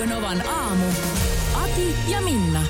Radio 0.00 0.14
Novan 0.16 0.48
aamu. 0.48 0.84
Ati 1.54 1.94
ja 2.08 2.20
Minna. 2.20 2.62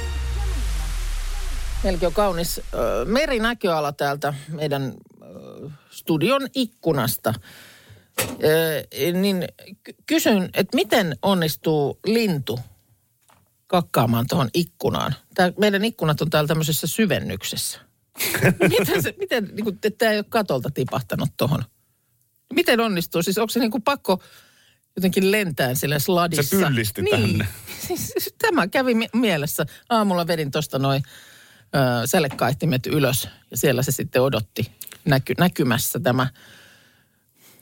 Melkein 1.85 2.07
on 2.07 2.13
kaunis 2.13 2.59
ö, 2.59 3.05
merinäköala 3.05 3.93
täältä 3.93 4.35
meidän 4.49 4.95
ö, 5.23 5.71
studion 5.91 6.49
ikkunasta. 6.55 7.35
Ö, 8.21 9.13
niin 9.13 9.45
ky- 9.83 9.95
kysyn, 10.07 10.51
että 10.55 10.77
miten 10.77 11.17
onnistuu 11.23 11.99
lintu 12.07 12.61
kakkaamaan 13.67 14.27
tuohon 14.29 14.51
ikkunaan? 14.55 15.15
Tää, 15.35 15.53
meidän 15.59 15.85
ikkunat 15.85 16.21
on 16.21 16.31
täällä 16.31 16.49
tämmöisessä 16.49 16.87
syvennyksessä. 16.87 17.79
miten 18.79 19.03
se, 19.03 19.15
miten, 19.19 19.51
niin 19.53 19.65
kuin, 19.65 19.79
tämä 19.99 20.13
ei 20.13 20.19
ole 20.19 20.27
katolta 20.29 20.71
tipahtanut 20.71 21.31
tuohon? 21.37 21.65
Miten 22.55 22.81
onnistuu? 22.81 23.23
Siis 23.23 23.39
onko 23.39 23.51
se 23.51 23.61
niin 23.61 23.71
kuin 23.71 23.83
pakko 23.83 24.21
jotenkin 25.01 25.31
lentää 25.33 25.75
sillä 25.75 25.99
sladissa? 25.99 26.43
Se 26.59 26.67
pyllisti 26.67 27.03
niin. 27.03 27.21
tänne. 27.21 27.49
Siis, 27.87 28.15
tämä 28.43 28.69
kävi 28.69 28.95
mi- 28.95 29.09
mielessä. 29.13 29.67
Aamulla 29.89 30.27
vedin 30.27 30.51
tuosta 30.51 30.79
noin 30.79 31.03
ö, 32.03 32.07
sälekaihtimet 32.07 32.87
ylös 32.87 33.29
ja 33.51 33.57
siellä 33.57 33.83
se 33.83 33.93
sitten 33.93 34.23
odotti 34.23 34.73
näky- 35.05 35.35
näkymässä 35.39 36.01
tämä. 36.01 36.27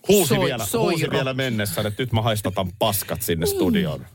Huusi, 0.09 0.29
Soi- 0.35 0.47
vielä, 0.47 0.67
soiro. 0.67 0.91
huusi 0.91 1.11
vielä 1.11 1.35
mennessä, 1.35 1.81
että 1.81 2.03
nyt 2.03 2.13
mä 2.13 2.23
haistatan 2.23 2.73
paskat 2.79 3.23
sinne 3.23 3.47
Niin. 3.47 3.57
studioon. 3.57 4.07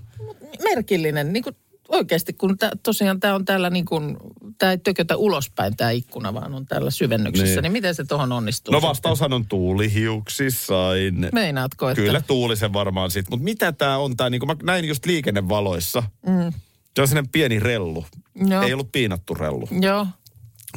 Merkillinen, 0.64 1.34
niin 1.34 1.44
kuin 1.44 1.56
oikeasti, 1.90 2.34
kun 2.34 2.58
tää, 2.58 2.72
tosiaan 2.84 3.20
tämä 3.20 3.36
on 3.36 3.46
täällä 3.46 3.70
niin 3.70 3.86
kuin, 3.86 4.18
tämä 4.58 4.72
ei 4.72 4.78
tökötä 4.78 5.18
ulospäin 5.18 5.78
tämä 5.78 5.92
ikkuna, 5.92 6.34
vaan 6.34 6.54
on 6.54 6.66
täällä 6.66 6.92
syvennyksessä. 6.92 7.56
Niin, 7.56 7.62
Niin. 7.62 7.72
miten 7.72 7.96
se 7.96 8.04
tuohon 8.04 8.32
onnistuu? 8.32 8.72
No 8.72 8.78
sitten? 8.78 8.90
vastaushan 8.90 9.34
on 9.34 9.46
tuulihiuksissain. 9.46 11.30
Meinaatko, 11.34 11.90
että... 11.90 12.02
Kyllä 12.02 12.22
tuuli 12.22 12.56
sen 12.58 12.74
varmaan 12.74 13.12
sit. 13.12 13.30
Mutta 13.30 13.44
mitä 13.44 13.72
tämä 13.72 13.98
on 13.98 14.18
tämä, 14.18 14.30
niin 14.30 14.40
kuin 14.40 14.48
mä 14.48 14.56
näin 14.64 14.86
just 14.86 15.06
liikennevaloissa. 15.06 16.04
Mm. 16.28 16.54
Se 16.96 17.02
on 17.02 17.08
sellainen 17.08 17.32
pieni 17.32 17.60
rellu. 17.60 18.06
Joo. 18.50 18.62
Ei 18.62 18.74
ollut 18.74 18.92
piinattu 18.92 19.34
rellu, 19.34 19.68
Joo. 19.82 20.08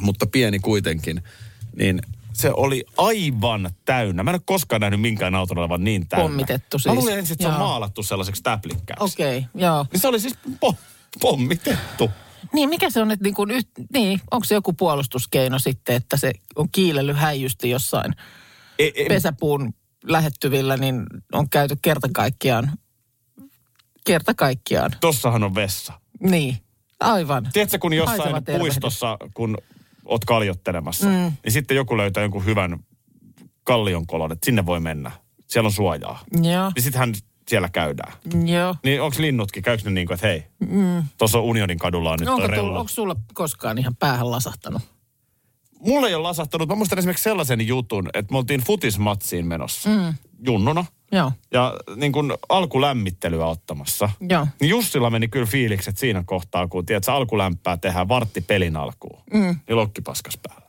mutta 0.01 0.25
pieni 0.25 0.59
kuitenkin. 0.59 1.23
Niin 1.75 2.01
se 2.33 2.51
oli 2.53 2.85
aivan 2.97 3.69
täynnä. 3.85 4.23
Mä 4.23 4.31
en 4.31 4.35
ole 4.35 4.41
koskaan 4.45 4.81
nähnyt 4.81 5.01
minkään 5.01 5.35
auton 5.35 5.57
olevan 5.57 5.83
niin 5.83 6.07
täynnä. 6.07 6.23
Pommitettu 6.23 6.77
Mä 6.77 6.81
siis. 6.81 6.95
luulin 6.95 7.17
ensin, 7.17 7.33
että 7.33 7.43
se 7.43 7.47
on 7.47 7.59
maalattu 7.59 8.03
sellaiseksi 8.03 8.43
täplikkääksi. 8.43 9.03
Okei, 9.03 9.37
okay, 9.37 9.49
joo. 9.55 9.85
Niin 9.91 9.99
se 9.99 10.07
oli 10.07 10.19
siis 10.19 10.35
po- 10.65 10.75
pommitettu. 11.21 12.11
Niin, 12.53 12.69
mikä 12.69 12.89
se 12.89 13.01
on, 13.01 13.11
että 13.11 13.23
niin, 13.23 13.35
kuin 13.35 13.51
yht, 13.51 13.69
niin 13.93 14.21
onko 14.31 14.43
se 14.43 14.55
joku 14.55 14.73
puolustuskeino 14.73 15.59
sitten, 15.59 15.95
että 15.95 16.17
se 16.17 16.31
on 16.55 16.71
kiilellyt 16.71 17.17
häijysti 17.17 17.69
jossain 17.69 18.15
Ei, 18.79 18.91
ei, 18.95 19.05
pesäpuun 19.05 19.73
lähettyvillä, 20.03 20.77
niin 20.77 21.05
on 21.33 21.49
käyty 21.49 21.75
kerta 21.81 22.07
kaikkiaan, 22.13 22.71
kerta 24.05 24.33
kaikkiaan. 24.33 24.91
tossahan 25.01 25.43
on 25.43 25.55
vessa. 25.55 25.93
Niin, 26.19 26.57
aivan. 26.99 27.49
Tiedätkö, 27.53 27.79
kun 27.79 27.93
jossain 27.93 28.19
Haiseva 28.19 28.41
tervehdys. 28.41 28.59
puistossa, 28.59 29.17
kun 29.33 29.57
oot 30.05 30.25
kaljottelemassa, 30.25 31.05
mm. 31.05 31.33
niin 31.43 31.51
sitten 31.51 31.77
joku 31.77 31.97
löytää 31.97 32.23
jonkun 32.23 32.45
hyvän 32.45 32.79
kallionkolon, 33.63 34.31
että 34.31 34.45
sinne 34.45 34.65
voi 34.65 34.79
mennä. 34.79 35.11
Siellä 35.47 35.67
on 35.67 35.73
suojaa. 35.73 36.19
Joo, 36.41 36.71
Niin 36.75 36.83
sittenhän 36.83 37.13
siellä 37.47 37.69
käydään. 37.69 38.13
joo. 38.45 38.75
Niin 38.83 39.01
onko 39.01 39.15
linnutkin, 39.19 39.63
käykö 39.63 39.83
ne 39.83 39.91
niin 39.91 40.07
kuin, 40.07 40.15
että 40.15 40.27
hei, 40.27 40.43
mm. 40.59 41.03
tuossa 41.17 41.39
Unionin 41.39 41.77
kadulla 41.77 42.11
on 42.11 42.19
nyt 42.19 42.29
Onko, 42.29 42.47
toi 42.47 42.59
onko 42.59 42.87
sulla 42.87 43.15
koskaan 43.33 43.77
ihan 43.77 43.95
päähän 43.95 44.31
lasahtanut? 44.31 44.81
Mulla 45.79 46.07
ei 46.07 46.15
ole 46.15 46.23
lasahtanut. 46.23 46.69
Mä 46.69 46.75
muistan 46.75 46.99
esimerkiksi 46.99 47.23
sellaisen 47.23 47.67
jutun, 47.67 48.09
että 48.13 48.31
me 48.31 48.37
oltiin 48.37 48.61
futismatsiin 48.61 49.47
menossa. 49.47 49.89
Mm. 49.89 50.13
Junnuna. 50.45 50.85
Joo, 51.11 51.31
Ja 51.51 51.73
niin 51.95 52.11
kuin 52.11 52.33
alkulämmittelyä 52.49 53.45
ottamassa. 53.45 54.09
joo. 54.29 54.47
Niin 54.59 54.69
Jussilla 54.69 55.09
meni 55.09 55.27
kyllä 55.27 55.45
fiilikset 55.45 55.97
siinä 55.97 56.23
kohtaa, 56.25 56.67
kun 56.67 56.85
tiedät, 56.85 57.07
olkulämpää 57.07 57.77
tehdään 57.77 58.07
vartti 58.07 58.41
pelin 58.41 58.75
alkuun. 58.75 59.21
Mm. 59.33 59.59
Niin 59.67 59.75
lokkipaskas 59.75 60.37
päällä. 60.37 60.66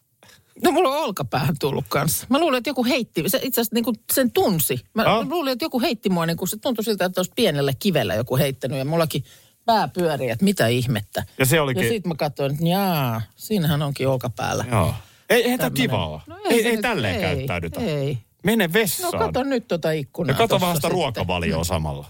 No 0.65 0.73
mulla 0.73 0.89
on 0.89 1.05
olkapäähän 1.05 1.55
tullut 1.61 1.85
kanssa. 1.89 2.27
Mä 2.31 2.39
luulin, 2.39 2.59
että 2.59 2.71
joku 2.71 2.85
heitti, 2.85 3.25
se 3.27 3.41
itse 3.43 3.61
asiassa 3.61 3.75
niin 3.75 3.85
kuin 3.85 3.97
sen 4.13 4.31
tunsi. 4.33 4.81
Mä 4.95 5.03
Ah. 5.07 5.29
luulin, 5.29 5.53
että 5.53 5.65
joku 5.65 5.81
heitti 5.81 6.09
mua, 6.11 6.27
niin 6.27 6.37
kuin 6.37 6.49
se 6.49 6.57
tuntui 6.57 6.85
siltä, 6.85 7.05
että 7.05 7.21
olisi 7.21 7.33
pienellä 7.37 7.73
kivellä 7.79 8.15
joku 8.15 8.37
heittänyt. 8.37 8.79
Ja 8.79 8.85
mullakin 8.85 9.25
pää 9.65 9.89
pyörii, 9.89 10.31
että 10.31 10.45
mitä 10.45 10.67
ihmettä. 10.67 11.25
Ja 11.39 11.47
se 11.47 11.61
olikin... 11.61 11.83
Ja 11.85 11.89
sitten 11.91 12.09
mä 12.09 12.15
katsoin, 12.15 12.53
että 12.53 12.65
jaa, 12.67 13.23
siinähän 13.37 13.83
onkin 13.83 14.09
olkapäällä. 14.09 14.65
Joo. 14.71 14.95
Ei, 15.31 15.51
ei 15.51 15.59
tämä 15.59 15.71
kivaa. 15.71 16.23
No 16.27 16.37
ei, 16.51 16.67
ei 16.67 16.73
nyt- 16.73 16.81
tälleen 16.81 17.15
ei, 17.15 17.21
käyttäydytä. 17.21 17.81
Ei. 17.81 18.19
Mene 18.45 18.73
vessaan. 18.73 19.13
No 19.13 19.19
kato 19.19 19.43
nyt 19.43 19.69
tuota 19.69 19.91
ikkunaa. 19.91 20.35
ja 20.35 20.39
kato 20.39 20.61
vähän 20.61 20.77
sitä 20.77 20.89
ruokavalioa 20.89 21.65
samalla. 21.65 22.07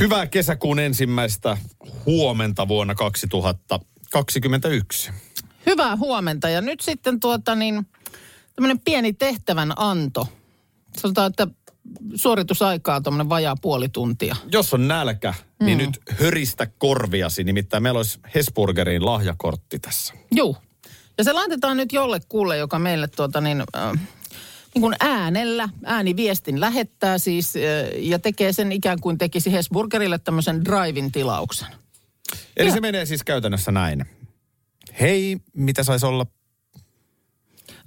Hyvää 0.00 0.26
kesäkuun 0.26 0.78
ensimmäistä 0.78 1.58
huomenta 2.06 2.68
vuonna 2.68 2.94
2021. 2.94 5.10
Hyvää 5.66 5.96
huomenta. 5.96 6.48
Ja 6.48 6.60
nyt 6.60 6.80
sitten 6.80 7.20
tuota 7.20 7.54
niin, 7.54 7.86
tämmöinen 8.54 8.80
pieni 8.80 9.12
tehtävän 9.12 9.72
anto. 9.76 10.28
Sanotaan, 10.96 11.30
että 11.30 11.46
suoritusaikaa 12.14 13.00
tuommoinen 13.00 13.28
vajaa 13.28 13.56
puoli 13.62 13.88
tuntia. 13.88 14.36
Jos 14.52 14.74
on 14.74 14.88
nälkä, 14.88 15.34
niin 15.60 15.78
nyt 15.78 16.00
höristä 16.20 16.66
korviasi. 16.78 17.44
Nimittäin 17.44 17.82
meillä 17.82 17.98
olisi 17.98 18.18
Hesburgerin 18.34 19.04
lahjakortti 19.04 19.78
tässä. 19.78 20.14
Juu. 20.34 20.56
Ja 21.18 21.24
se 21.24 21.32
laitetaan 21.32 21.76
nyt 21.76 21.92
jollekulle, 21.92 22.56
joka 22.56 22.78
meille 22.78 23.08
tuota 23.08 23.40
niin, 23.40 23.62
äh, 23.76 23.92
niin 24.74 24.80
kuin 24.80 24.96
äänellä, 25.00 25.68
ääniviestin 25.84 26.60
lähettää 26.60 27.18
siis 27.18 27.54
äh, 27.56 27.62
ja 27.98 28.18
tekee 28.18 28.52
sen 28.52 28.72
ikään 28.72 29.00
kuin 29.00 29.18
tekisi 29.18 29.52
Hesburgerille 29.52 30.18
tämmöisen 30.18 30.64
drive 30.64 31.10
tilauksen. 31.12 31.68
Eli 32.56 32.68
Joo. 32.68 32.74
se 32.74 32.80
menee 32.80 33.06
siis 33.06 33.24
käytännössä 33.24 33.72
näin. 33.72 34.06
Hei, 35.00 35.36
mitä 35.56 35.82
saisi 35.82 36.06
olla? 36.06 36.26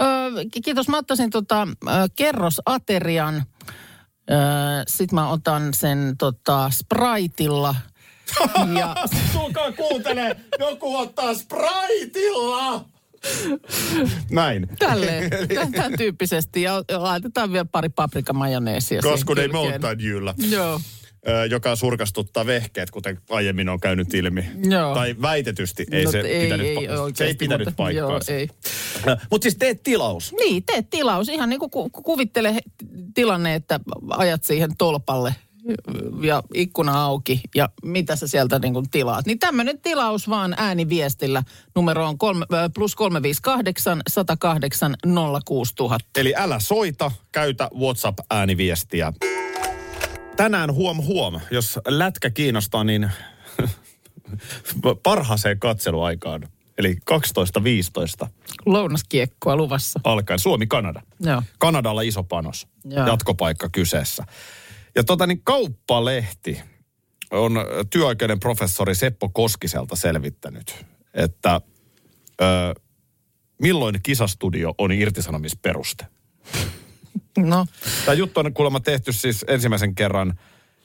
Öö, 0.02 0.32
ki- 0.52 0.62
kiitos. 0.62 0.88
Mä 0.88 0.98
ottaisin 0.98 1.30
tota, 1.30 1.68
kerrosaterian. 2.16 3.36
Öö, 4.32 4.38
Sitten 4.88 5.16
mä 5.16 5.30
otan 5.30 5.74
sen 5.74 6.16
tota, 6.18 6.70
Spriteilla. 6.70 7.76
Ja 8.80 8.96
Tulkaa 9.34 9.72
kuuntele, 9.72 10.36
joku 10.60 10.98
ottaa 10.98 11.34
Spriteilla! 11.34 12.86
Näin. 14.32 14.68
tälleen, 14.80 15.30
tämän, 15.76 15.94
tyyppisesti. 15.98 16.62
Ja 16.62 16.84
laitetaan 16.98 17.52
vielä 17.52 17.66
pari 17.72 17.90
paprikamajoneesia 17.90 19.02
Koskun 19.02 19.40
ei. 19.40 19.48
Mountain 19.48 20.00
Dewllä. 20.00 20.34
Joo. 20.50 20.82
Joka 21.50 21.76
surkastuttaa 21.76 22.46
vehkeet, 22.46 22.92
kuten 22.92 23.18
aiemmin 23.30 23.70
on 23.70 23.80
käynyt 23.80 24.14
ilmi. 24.14 24.46
Joo. 24.70 24.94
Tai 24.94 25.16
väitetysti 25.22 25.86
ei 25.92 26.06
No, 26.06 26.12
se 26.12 26.20
ei, 26.20 26.44
pitänyt, 26.44 26.66
ei 26.68 26.76
pa- 26.76 26.80
se 26.80 26.86
ei 26.92 26.98
oikeasti, 26.98 27.34
pitänyt 27.36 27.68
mutta- 27.68 27.78
paikkaansa. 27.78 28.32
Joo, 28.32 28.40
ei. 28.40 28.50
Mutta 29.32 29.44
siis 29.46 29.56
teet 29.58 29.84
tilaus. 29.84 30.34
Niin, 30.40 30.64
tee 30.64 30.82
tilaus. 30.90 31.30
Ihan 31.30 31.50
niin 31.50 31.60
kuin 31.60 31.72
ku, 31.72 31.90
ku- 31.90 32.02
kuvittele 32.04 32.56
tilanne, 33.14 33.56
että 33.56 33.80
ajat 34.10 34.44
siihen 34.44 34.70
tolpalle 34.78 35.36
ja 36.22 36.44
ikkuna 36.54 37.04
auki 37.04 37.42
ja 37.56 37.70
mitä 37.84 38.16
sä 38.16 38.28
sieltä 38.28 38.60
niin 38.60 38.74
kuin 38.74 38.90
tilaat. 38.90 39.26
Niin 39.26 39.40
tämmöinen 39.40 39.80
tilaus 39.82 40.30
vaan 40.30 40.54
ääniviestillä 40.58 41.44
numeroon 41.76 42.18
kolme, 42.18 42.46
plus 42.76 42.96
358 42.96 44.02
108 44.10 44.96
06000. 45.46 46.10
Eli 46.18 46.34
älä 46.38 46.60
soita, 46.60 47.12
käytä 47.32 47.70
WhatsApp-ääniviestiä. 47.80 49.14
Tänään 50.40 50.74
huom 50.74 50.98
huom, 50.98 51.40
jos 51.52 51.80
lätkä 51.88 52.30
kiinnostaa, 52.30 52.84
niin 52.84 53.12
parhaaseen 55.04 55.60
katseluaikaan, 55.60 56.48
eli 56.78 56.98
12.15 58.24 58.28
Lounaskiekkoa 58.66 59.56
luvassa. 59.56 60.00
alkaen 60.04 60.40
Suomi-Kanada. 60.40 61.02
Joo. 61.20 61.44
Kanadalla 61.58 62.02
iso 62.02 62.24
panos, 62.24 62.68
Joo. 62.86 63.08
jatkopaikka 63.08 63.70
kyseessä. 63.72 64.24
Ja 64.96 65.04
tota 65.04 65.28
niin 65.28 65.42
Kauppalehti 65.44 66.62
on 67.32 67.52
työoikeuden 67.90 68.40
professori 68.40 68.96
Seppo 68.96 69.30
Koskiselta 69.30 69.96
selvittänyt, 69.96 70.86
että 71.14 71.62
ö, 72.42 72.46
milloin 73.62 74.00
kisastudio 74.04 74.76
on 74.78 74.92
irtisanomisperuste. 74.92 76.06
No, 77.46 77.66
Tämä 78.06 78.16
juttu 78.16 78.40
on 78.40 78.54
kuulemma 78.54 78.80
tehty 78.80 79.14
siis 79.14 79.46
ensimmäisen 79.48 79.96
kerran 79.96 80.40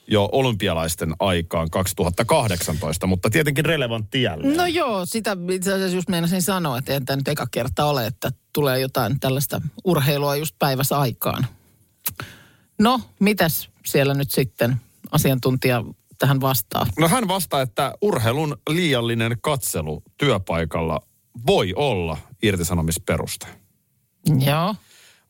jo 0.06 0.29
olympialaisten 0.33 1.15
aikaan 1.19 1.71
2018, 1.71 3.06
mutta 3.06 3.31
tietenkin 3.31 3.65
relevantti 3.65 4.23
jälleen. 4.23 4.56
No 4.56 4.67
joo, 4.67 5.06
sitä 5.06 5.37
itse 5.51 5.73
asiassa 5.73 5.97
just 5.97 6.09
meinasin 6.09 6.43
sanoa, 6.43 6.79
että 6.79 6.93
ei 6.93 7.01
tämä 7.01 7.17
nyt 7.17 7.29
eka 7.29 7.47
kerta 7.51 7.85
ole, 7.85 8.06
että 8.06 8.33
tulee 8.53 8.81
jotain 8.81 9.21
tällaista 9.21 9.61
urheilua 9.85 10.37
just 10.37 10.56
päivässä 10.59 10.99
aikaan. 10.99 11.47
No, 12.79 13.01
mitäs 13.21 13.71
siellä 13.87 14.15
nyt 14.15 14.31
sitten 14.31 14.77
asiantuntija 15.11 15.85
tähän 16.19 16.41
vastaa? 16.41 16.87
No 16.99 17.09
hän 17.09 17.29
vastaa, 17.29 17.61
että 17.62 17.95
urheilun 18.01 18.56
liiallinen 18.71 19.37
katselu 19.41 20.03
työpaikalla 20.19 21.01
voi 21.47 21.73
olla 21.77 22.17
irtisanomisperuste. 22.43 23.47
Joo, 24.47 24.75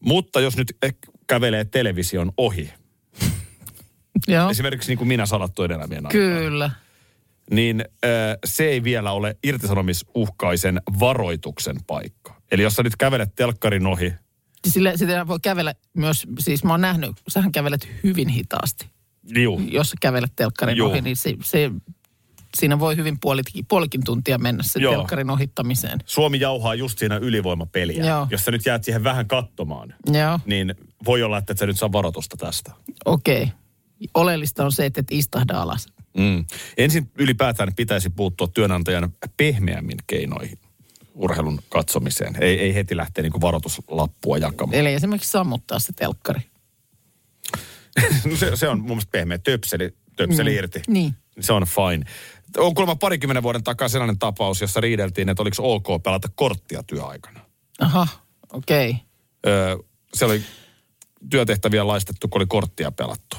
Mutta 0.01 0.41
jos 0.41 0.57
nyt 0.57 0.77
kävelee 1.27 1.65
television 1.65 2.33
ohi, 2.37 2.73
joo. 4.29 4.51
esimerkiksi 4.51 4.91
niin 4.91 4.99
kuin 4.99 5.09
minä 5.09 5.27
salattu 5.27 5.63
edellämien 5.63 6.07
aikaan, 6.07 6.25
Kyllä. 6.25 6.71
niin 7.51 7.85
äh, 8.05 8.11
se 8.45 8.65
ei 8.65 8.85
vielä 8.85 9.13
ole 9.13 9.37
irtisanomisuhkaisen 9.45 10.83
varoituksen 11.01 11.77
paikka. 11.87 12.35
Eli 12.53 12.63
jos 12.63 12.75
sä 12.75 12.83
nyt 12.83 12.97
kävelet 12.97 13.35
telkkarin 13.35 13.87
ohi, 13.87 14.15
Sille, 14.69 14.93
sitä 14.97 15.27
voi 15.27 15.39
kävellä 15.43 15.75
myös, 15.95 16.27
siis 16.39 16.65
mä 16.65 16.71
oon 16.73 16.81
nähnyt, 16.81 17.11
sähän 17.29 17.53
kävelet 17.53 17.89
hyvin 18.05 18.29
hitaasti. 18.29 18.87
juu, 19.37 19.61
Jos 19.71 19.91
sä 19.91 19.97
kävelet 20.01 20.33
telkkarin 20.37 20.77
Joo. 20.77 20.91
ohi, 20.91 21.01
niin 21.01 21.17
se, 21.17 21.35
se, 21.45 21.71
siinä 22.57 22.79
voi 22.79 22.97
hyvin 22.97 23.21
puolikin, 23.21 23.67
puolikin 23.69 24.05
tuntia 24.05 24.39
mennä 24.39 24.63
sen 24.63 24.83
Joo. 24.83 24.95
telkkarin 24.95 25.31
ohittamiseen. 25.31 25.99
Suomi 26.05 26.41
jauhaa 26.41 26.75
just 26.75 26.99
siinä 26.99 27.17
ylivoimapeliä. 27.17 28.05
Joo. 28.05 28.27
Jos 28.31 28.45
sä 28.45 28.51
nyt 28.51 28.67
jäät 28.67 28.85
siihen 28.85 29.05
vähän 29.05 29.27
katsomaan, 29.29 29.95
Joo, 30.13 30.41
niin 30.47 30.75
voi 31.07 31.23
olla, 31.23 31.39
että 31.39 31.53
et 31.53 31.59
sä 31.59 31.67
nyt 31.67 31.79
saa 31.79 31.93
varoitusta 31.93 32.37
tästä. 32.37 32.73
okei. 33.05 33.43
Okay. 33.43 33.49
Oleellista 34.15 34.65
on 34.65 34.73
se, 34.73 34.87
että 34.87 35.01
et 35.01 35.07
istahda 35.11 35.63
alas. 35.63 35.87
Mm. 36.19 36.45
Ensin 36.77 37.11
ylipäätään 37.19 37.75
pitäisi 37.77 38.11
puuttua 38.11 38.49
työnantajan 38.49 39.13
pehmeämmin 39.37 39.99
keinoihin 40.07 40.59
urheilun 41.15 41.61
katsomiseen. 41.69 42.37
Ei, 42.43 42.61
ei 42.61 42.75
heti 42.75 42.97
lähteä 42.97 43.23
niin 43.23 43.41
varoituslappua 43.41 44.39
jakamaan. 44.39 44.75
Eli 44.79 44.93
esimerkiksi 44.95 45.31
sammuttaa 45.31 45.79
se 45.79 45.93
telkkari. 45.93 46.41
No 48.31 48.37
se, 48.37 48.57
se 48.57 48.69
on 48.69 48.79
mun 48.79 48.89
mielestä 48.89 49.11
pehmeä 49.11 49.39
töpseli, 49.39 49.95
töpseli 50.17 50.51
Niin. 50.51 50.59
irti. 50.59 50.83
Niin. 50.89 51.15
Se 51.41 51.53
on 51.53 51.63
fine. 51.67 52.05
On 52.57 52.75
kuulemma 52.75 52.97
parikymmenen 52.97 53.43
vuoden 53.43 53.65
takaa 53.65 53.89
sellainen 53.89 54.19
tapaus, 54.19 54.61
jossa 54.61 54.81
riideltiin, 54.81 55.29
että 55.29 55.43
oliko 55.43 55.75
ok 55.75 56.03
pelata 56.03 56.29
korttia 56.35 56.83
työaikana. 56.83 57.41
Aha, 57.81 58.07
okei. 58.53 58.91
Okay. 58.91 59.03
Öö, 59.47 59.77
se 60.15 60.25
oli 60.25 60.43
työtehtäviä 61.31 61.87
laistettu, 61.87 62.29
kun 62.29 62.39
oli 62.39 62.47
korttia 62.47 62.91
pelattu. 62.93 63.37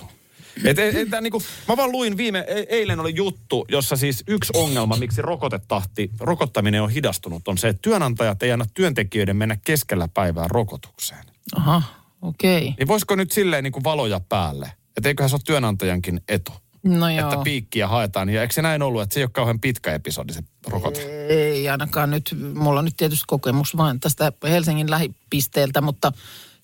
Et, 0.63 0.79
et, 0.79 0.95
et, 0.95 1.21
niinku, 1.21 1.43
mä 1.67 1.77
vaan 1.77 1.91
luin 1.91 2.17
viime, 2.17 2.45
e- 2.47 2.65
eilen 2.69 2.99
oli 2.99 3.15
juttu, 3.15 3.65
jossa 3.69 3.95
siis 3.95 4.23
yksi 4.27 4.53
ongelma, 4.55 4.97
miksi 4.97 5.21
rokotetahti, 5.21 6.11
rokottaminen 6.19 6.81
on 6.81 6.89
hidastunut, 6.89 7.47
on 7.47 7.57
se, 7.57 7.67
että 7.67 7.81
työnantajat 7.81 8.43
ei 8.43 8.51
anna 8.51 8.65
työntekijöiden 8.73 9.37
mennä 9.37 9.57
keskellä 9.65 10.07
päivää 10.07 10.45
rokotukseen. 10.47 11.25
Aha, 11.55 11.81
okei. 12.21 12.57
Okay. 12.57 12.73
Niin 12.77 12.87
voisiko 12.87 13.15
nyt 13.15 13.31
silleen 13.31 13.63
niin 13.63 13.73
kuin 13.73 13.83
valoja 13.83 14.19
päälle? 14.19 14.71
Että 14.97 15.09
eiköhän 15.09 15.29
se 15.29 15.35
ole 15.35 15.41
työnantajankin 15.45 16.21
etu. 16.27 16.51
No 16.83 17.09
joo. 17.09 17.29
Että 17.29 17.43
piikkiä 17.43 17.87
haetaan. 17.87 18.29
Ja 18.29 18.41
eikö 18.41 18.53
se 18.53 18.61
näin 18.61 18.81
ollut, 18.81 19.01
että 19.01 19.13
se 19.13 19.19
ei 19.19 19.23
ole 19.23 19.29
kauhean 19.33 19.59
pitkä 19.59 19.93
episodi 19.93 20.33
se 20.33 20.43
rokote? 20.67 21.27
Ei 21.27 21.69
ainakaan 21.69 22.11
nyt, 22.11 22.35
mulla 22.55 22.79
on 22.79 22.85
nyt 22.85 22.97
tietysti 22.97 23.23
kokemus 23.27 23.77
vain 23.77 23.99
tästä 23.99 24.31
Helsingin 24.43 24.89
lähipisteeltä, 24.89 25.81
mutta 25.81 26.11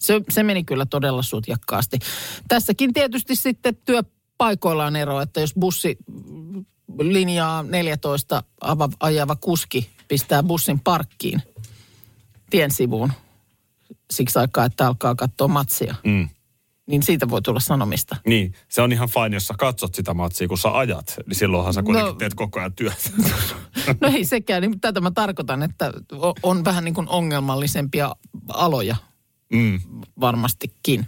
se, 0.02 0.22
se 0.30 0.44
meni 0.44 0.64
kyllä 0.64 0.86
todella 0.86 1.22
sutjakkaasti. 1.24 2.00
Tässäkin 2.48 2.94
tietysti 2.94 3.36
sitten 3.36 3.78
työpaikoilla 3.86 4.86
on 4.86 4.96
ero, 4.96 5.22
että 5.22 5.42
jos 5.42 5.54
bussi 5.60 5.98
linjaa 7.00 7.64
14 7.64 8.44
ava, 8.62 8.90
ajava 9.00 9.36
kuski 9.36 9.90
pistää 10.08 10.44
bussin 10.44 10.80
parkkiin 10.80 11.42
tien 12.50 12.72
sivuun 12.72 13.12
siksi 14.12 14.40
aikaa, 14.40 14.66
että 14.66 14.88
alkaa 14.88 15.16
katsoa 15.16 15.48
matsia, 15.48 15.96
Mm. 16.04 16.30
niin 16.86 17.04
siitä 17.04 17.30
voi 17.30 17.42
tulla 17.42 17.60
sanomista. 17.60 18.16
Niin, 18.26 18.54
se 18.70 18.82
on 18.82 18.92
ihan 18.94 19.10
fine, 19.10 19.36
jos 19.36 19.48
sä 19.48 19.54
katsot 19.58 19.96
sitä 19.96 20.14
matsia, 20.14 20.48
kun 20.48 20.58
sä 20.58 20.78
ajat. 20.78 21.16
Niin 21.28 21.36
silloinhan 21.36 21.74
sä 21.74 21.84
kuitenkin 21.84 22.12
No. 22.14 22.18
teet 22.18 22.34
koko 22.34 22.60
ajan 22.60 22.74
työtä. 22.74 23.10
No 24.02 24.08
ei 24.08 24.26
sekään, 24.26 24.62
niin 24.62 24.80
tätä 24.82 25.02
mä 25.02 25.12
tarkoitan, 25.12 25.64
että 25.64 25.92
on 26.44 26.66
vähän 26.66 26.84
niin 26.84 26.94
kuin 26.94 27.10
ongelmallisempia 27.10 28.16
aloja 28.48 28.96
Mm. 29.52 29.80
varmastikin. 30.20 31.08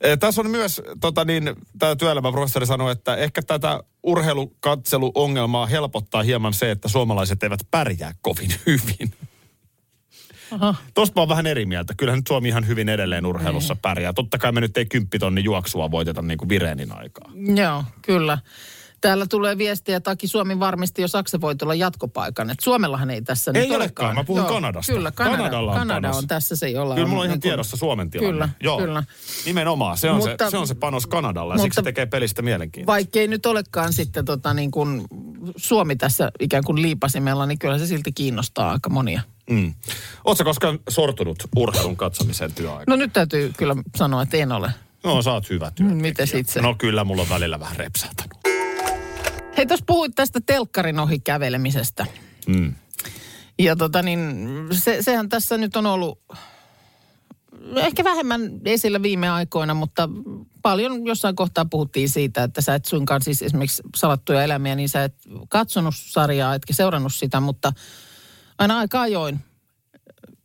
E, 0.00 0.16
Tässä 0.16 0.40
on 0.40 0.50
myös, 0.50 0.82
tota 1.00 1.24
niin, 1.24 1.54
tämä 1.78 1.96
työelämän 1.96 2.32
professori 2.32 2.66
sanoi, 2.66 2.92
että 2.92 3.16
ehkä 3.16 3.42
tätä 3.42 3.80
urheilukatseluongelmaa 4.02 5.66
helpottaa 5.66 6.22
hieman 6.22 6.54
se, 6.54 6.70
että 6.70 6.88
suomalaiset 6.88 7.42
eivät 7.42 7.60
pärjää 7.70 8.12
kovin 8.20 8.50
hyvin. 8.66 9.12
Aha. 10.50 10.74
Tosta 10.94 11.12
mä 11.16 11.22
oon 11.22 11.28
vähän 11.28 11.46
eri 11.46 11.66
mieltä. 11.66 11.94
Kyllähän 11.96 12.18
nyt 12.18 12.26
Suomi 12.26 12.48
ihan 12.48 12.66
hyvin 12.66 12.88
edelleen 12.88 13.26
urheilussa 13.26 13.76
pärjää. 13.82 14.12
Totta 14.12 14.38
kai 14.38 14.52
me 14.52 14.60
nyt 14.60 14.76
ei 14.76 14.86
kymppitonni 14.86 15.44
juoksua 15.44 15.90
voiteta 15.90 16.22
niin 16.22 16.38
kuin 16.38 16.48
Vireenin 16.48 16.92
aikaa. 16.92 17.30
Joo, 17.56 17.84
kyllä. 18.02 18.38
Täällä 19.00 19.26
tulee 19.30 19.58
viestiä, 19.58 19.96
että 19.96 20.10
Aki 20.10 20.26
Suomi 20.28 20.60
varmisti 20.60 21.02
jo 21.02 21.08
Saksa 21.08 21.40
voi 21.40 21.56
tulla 21.56 21.74
jatkopaikan. 21.74 22.50
Et 22.50 22.60
Suomellahan 22.60 23.10
ei 23.10 23.22
tässä 23.22 23.50
Ei 23.54 23.66
nyt 23.68 23.76
olekaan, 23.76 24.14
mä 24.14 24.24
puhun 24.24 24.44
Kanadasta. 24.46 24.92
Kyllä, 24.92 25.10
Kanada, 25.12 25.36
Kanadalla 25.36 25.72
on 25.72 25.78
Kanada 25.78 26.08
panos. 26.08 26.16
on 26.18 26.26
tässä 26.28 26.56
se, 26.56 26.68
jolla 26.68 26.94
Kyllä 26.94 27.08
mulla 27.08 27.20
on 27.20 27.26
ihan 27.26 27.34
niin 27.34 27.40
kuin- 27.40 27.50
tiedossa 27.50 27.76
Suomen 27.76 28.10
tilanne. 28.10 28.30
Kyllä, 28.32 28.48
Joo. 28.60 28.78
kyllä. 28.78 29.04
Nimenomaan, 29.46 29.98
se 29.98 30.10
on, 30.10 30.16
Mutta- 30.16 30.44
se, 30.46 30.50
se 30.50 30.56
on 30.56 30.68
se 30.68 30.74
panos 30.74 31.06
Kanadalla 31.06 31.54
ja 31.54 31.56
mutta- 31.56 31.62
siksi 31.62 31.74
se 31.76 31.82
tekee 31.82 32.06
pelistä 32.06 32.42
mielenkiintoista. 32.42 32.92
Vaikkei 32.92 33.28
nyt 33.28 33.46
olekaan 33.46 33.92
sitten 33.92 34.24
tota 34.24 34.54
niin 34.54 34.70
kuin 34.70 35.04
Suomi 35.56 35.96
tässä 35.96 36.30
ikään 36.40 36.64
kuin 36.64 36.82
liipasimella, 36.82 37.46
niin 37.46 37.58
kyllä 37.58 37.78
se 37.78 37.86
silti 37.86 38.12
kiinnostaa 38.12 38.70
aika 38.70 38.90
monia. 38.90 39.20
Mm. 39.50 39.74
Oletko 40.24 40.44
koskaan 40.44 40.78
sortunut 40.88 41.38
urheilun 41.56 41.96
katsomiseen 41.96 42.54
työaikaan? 42.54 42.84
No 42.88 42.96
nyt 42.96 43.12
täytyy 43.12 43.52
kyllä 43.56 43.76
sanoa, 43.96 44.22
että 44.22 44.36
en 44.36 44.52
ole. 44.52 44.70
No, 45.04 45.22
sä 45.22 45.32
oot 45.32 45.50
hyvä 45.50 45.70
työ. 45.70 45.86
Mites 45.86 46.34
itse? 46.34 46.60
No 46.62 46.74
kyllä, 46.78 47.04
mulla 47.04 47.22
on 47.22 47.28
välillä 47.28 47.60
vähän 47.60 47.76
repsahtanut. 47.76 48.38
Hei, 49.58 49.66
tuossa 49.66 49.84
puhuit 49.86 50.12
tästä 50.14 50.40
telkkarin 50.46 50.98
ohi 50.98 51.18
kävelemisestä. 51.18 52.06
Mm. 52.46 52.74
Ja 53.58 53.76
tota 53.76 54.02
niin, 54.02 54.20
se, 54.72 55.02
sehän 55.02 55.28
tässä 55.28 55.58
nyt 55.58 55.76
on 55.76 55.86
ollut 55.86 56.18
ehkä 57.76 58.04
vähemmän 58.04 58.40
esillä 58.64 59.02
viime 59.02 59.30
aikoina, 59.30 59.74
mutta 59.74 60.08
paljon 60.62 61.06
jossain 61.06 61.36
kohtaa 61.36 61.64
puhuttiin 61.64 62.08
siitä, 62.08 62.42
että 62.42 62.60
sä 62.60 62.74
et 62.74 62.84
suinkaan 62.84 63.22
siis 63.22 63.42
esimerkiksi 63.42 63.82
salattuja 63.96 64.42
elämiä, 64.42 64.74
niin 64.74 64.88
sä 64.88 65.04
et 65.04 65.14
katsonut 65.48 65.94
sarjaa, 65.96 66.54
etkä 66.54 66.72
seurannut 66.72 67.14
sitä, 67.14 67.40
mutta 67.40 67.72
aina 68.58 68.78
aika 68.78 69.00
ajoin 69.00 69.38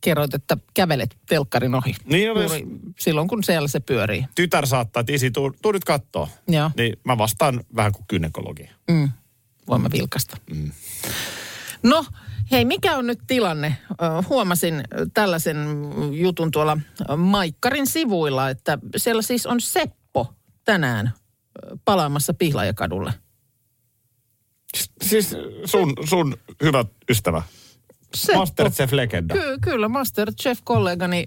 kerroit, 0.00 0.34
että 0.34 0.56
kävelet 0.74 1.16
telkkarin 1.28 1.74
ohi. 1.74 1.94
Niin, 2.04 2.34
no, 2.34 2.42
jos 2.42 2.52
silloin, 2.98 3.28
kun 3.28 3.44
siellä 3.44 3.68
se 3.68 3.80
pyörii. 3.80 4.24
tytär 4.34 4.66
saattaa, 4.66 5.00
että 5.00 5.12
isi, 5.12 5.30
tuu, 5.30 5.52
tuu 5.62 5.72
nyt 5.72 5.84
kattoo. 5.84 6.28
Joo, 6.48 6.70
Niin 6.76 6.96
mä 7.04 7.18
vastaan 7.18 7.60
vähän 7.76 7.92
kuin 7.92 8.04
gynekologi. 8.08 8.70
mm, 8.90 9.08
voimme 9.68 9.88
vilkasta. 9.92 10.36
Mm. 10.50 10.70
No, 11.82 12.04
hei, 12.50 12.64
mikä 12.64 12.96
on 12.96 13.06
nyt 13.06 13.18
tilanne? 13.26 13.76
Huomasin 14.28 14.82
tällaisen 15.14 15.56
jutun 16.12 16.50
tuolla 16.50 16.78
Maikkarin 17.16 17.86
sivuilla, 17.86 18.50
että 18.50 18.78
siellä 18.96 19.22
siis 19.22 19.46
on 19.46 19.60
Seppo 19.60 20.34
tänään 20.64 21.12
palaamassa 21.84 22.34
Pihlajakadulle. 22.34 23.12
Siis 25.02 25.36
sun, 25.64 25.92
sun 26.04 26.36
hyvä 26.62 26.84
ystävä. 27.10 27.42
Seppo. 28.14 28.38
Masterchef-legenda. 28.40 29.34
Ky- 29.34 29.58
kyllä, 29.60 29.88
Masterchef-kollegani 29.88 31.24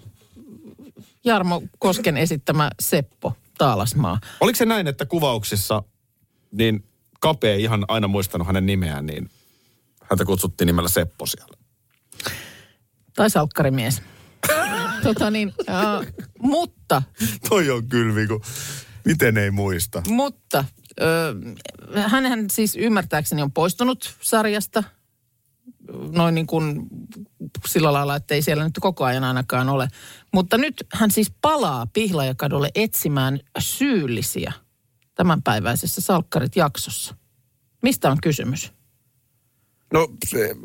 Jarmo 1.25 1.63
Kosken 1.79 2.17
esittämä 2.17 2.69
Seppo 2.79 3.33
Taalasmaa. 3.57 4.19
Oliko 4.39 4.55
se 4.55 4.65
näin, 4.65 4.87
että 4.87 5.05
kuvauksissa, 5.05 5.83
niin 6.51 6.83
Kape 7.19 7.53
ei 7.53 7.63
ihan 7.63 7.85
aina 7.87 8.07
muistanut 8.07 8.47
hänen 8.47 8.65
nimeään, 8.65 9.05
niin 9.05 9.29
häntä 10.09 10.25
kutsuttiin 10.25 10.65
nimellä 10.65 10.89
Seppo 10.89 11.25
siellä. 11.25 11.57
Tai 13.15 13.29
salkkarimies. 13.29 14.01
tota 15.03 15.31
niin, 15.31 15.53
äh, 15.69 16.13
mutta 16.39 17.01
Toi 17.49 17.69
on 17.69 17.87
kyllä 17.87 18.15
viku. 18.15 18.41
Miten 19.05 19.37
ei 19.37 19.51
muista? 19.51 20.03
Mutta 20.07 20.65
ö, 21.01 21.35
hänhän 22.07 22.49
siis 22.49 22.75
ymmärtääkseni 22.75 23.41
on 23.41 23.51
poistunut 23.51 24.15
sarjasta 24.21 24.83
noin 26.11 26.35
niin 26.35 26.47
kuin 26.47 26.87
sillä 27.67 27.93
lailla, 27.93 28.15
että 28.15 28.35
ei 28.35 28.41
siellä 28.41 28.63
nyt 28.63 28.79
koko 28.81 29.05
ajan 29.05 29.23
ainakaan 29.23 29.69
ole. 29.69 29.87
Mutta 30.33 30.57
nyt 30.57 30.87
hän 30.93 31.11
siis 31.11 31.31
palaa 31.41 31.87
Pihlajakadulle 31.93 32.69
etsimään 32.75 33.39
syyllisiä 33.59 34.53
tämänpäiväisessä 35.15 36.01
Salkkarit-jaksossa. 36.01 37.15
Mistä 37.81 38.11
on 38.11 38.17
kysymys? 38.23 38.73
No 39.93 40.07
se... 40.25 40.55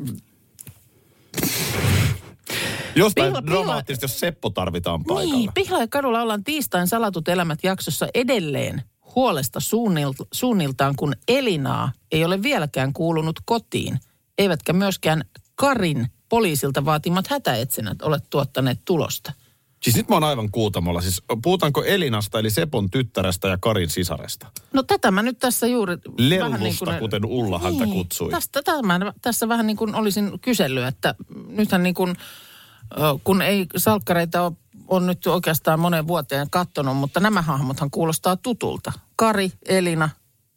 Jostain 2.95 3.33
Pihla- 3.33 3.41
pihla- 3.41 3.45
dramaattisesti, 3.45 4.03
jos 4.03 4.19
Seppo 4.19 4.49
tarvitaan 4.49 5.03
paikalla. 5.03 5.35
Niin, 5.35 5.49
Pihlajakadulla 5.53 6.21
ollaan 6.21 6.43
tiistain 6.43 6.87
salatut 6.87 7.27
elämät 7.27 7.59
jaksossa 7.63 8.07
edelleen 8.13 8.83
huolesta 9.15 9.59
suunnil- 9.59 10.27
suunniltaan, 10.33 10.95
kun 10.95 11.13
Elinaa 11.27 11.91
ei 12.11 12.25
ole 12.25 12.43
vieläkään 12.43 12.93
kuulunut 12.93 13.39
kotiin, 13.45 13.99
eivätkä 14.37 14.73
myöskään 14.73 15.25
Karin 15.55 16.07
poliisilta 16.33 16.85
vaatimat 16.85 17.27
hätäetsinnät 17.27 18.01
ole 18.01 18.21
tuottaneet 18.29 18.79
tulosta. 18.85 19.33
Siis 19.81 19.95
nyt 19.95 20.09
mä 20.09 20.15
oon 20.15 20.23
aivan 20.23 20.51
kuutamolla. 20.51 21.01
Siis 21.01 21.21
puhutaanko 21.43 21.83
Elinasta 21.83 22.39
eli 22.39 22.49
Sepon 22.49 22.89
tyttärestä 22.89 23.47
ja 23.47 23.57
Karin 23.57 23.89
sisaresta? 23.89 24.47
No 24.73 24.83
tätä 24.83 25.11
mä 25.11 25.23
nyt 25.23 25.39
tässä 25.39 25.67
juuri... 25.67 25.97
Lellusta, 26.17 26.99
kuten 26.99 27.25
Ulla 27.25 27.59
häntä 27.59 27.85
kutsui. 27.85 28.31
Tästä, 28.31 28.61
tätä 28.61 28.81
mä 28.81 28.99
tässä 29.21 29.47
vähän 29.47 29.67
niin 29.67 29.77
kuin 29.77 29.95
olisin 29.95 30.39
kysellyt, 30.39 30.83
että 30.83 31.15
nythän 31.47 31.83
niin 31.83 31.95
kuin, 31.95 32.15
kun 33.23 33.41
ei 33.41 33.65
salkkareita 33.77 34.41
ole, 34.41 34.53
on 34.87 35.05
nyt 35.05 35.27
oikeastaan 35.27 35.79
moneen 35.79 36.07
vuoteen 36.07 36.49
katsonut, 36.49 36.97
mutta 36.97 37.19
nämä 37.19 37.41
hahmothan 37.41 37.91
kuulostaa 37.91 38.37
tutulta. 38.37 38.91
Kari, 39.15 39.51
Elina, 39.65 40.09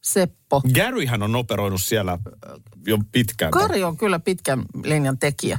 Seppo. 0.07 0.63
Garyhän 0.75 1.23
on 1.23 1.37
operoinut 1.37 1.83
siellä 1.83 2.19
jo 2.87 2.99
pitkään. 3.13 3.51
Kari 3.51 3.85
on 3.85 3.97
kyllä 3.97 4.19
pitkän 4.19 4.63
linjan 4.85 5.19
tekijä. 5.19 5.59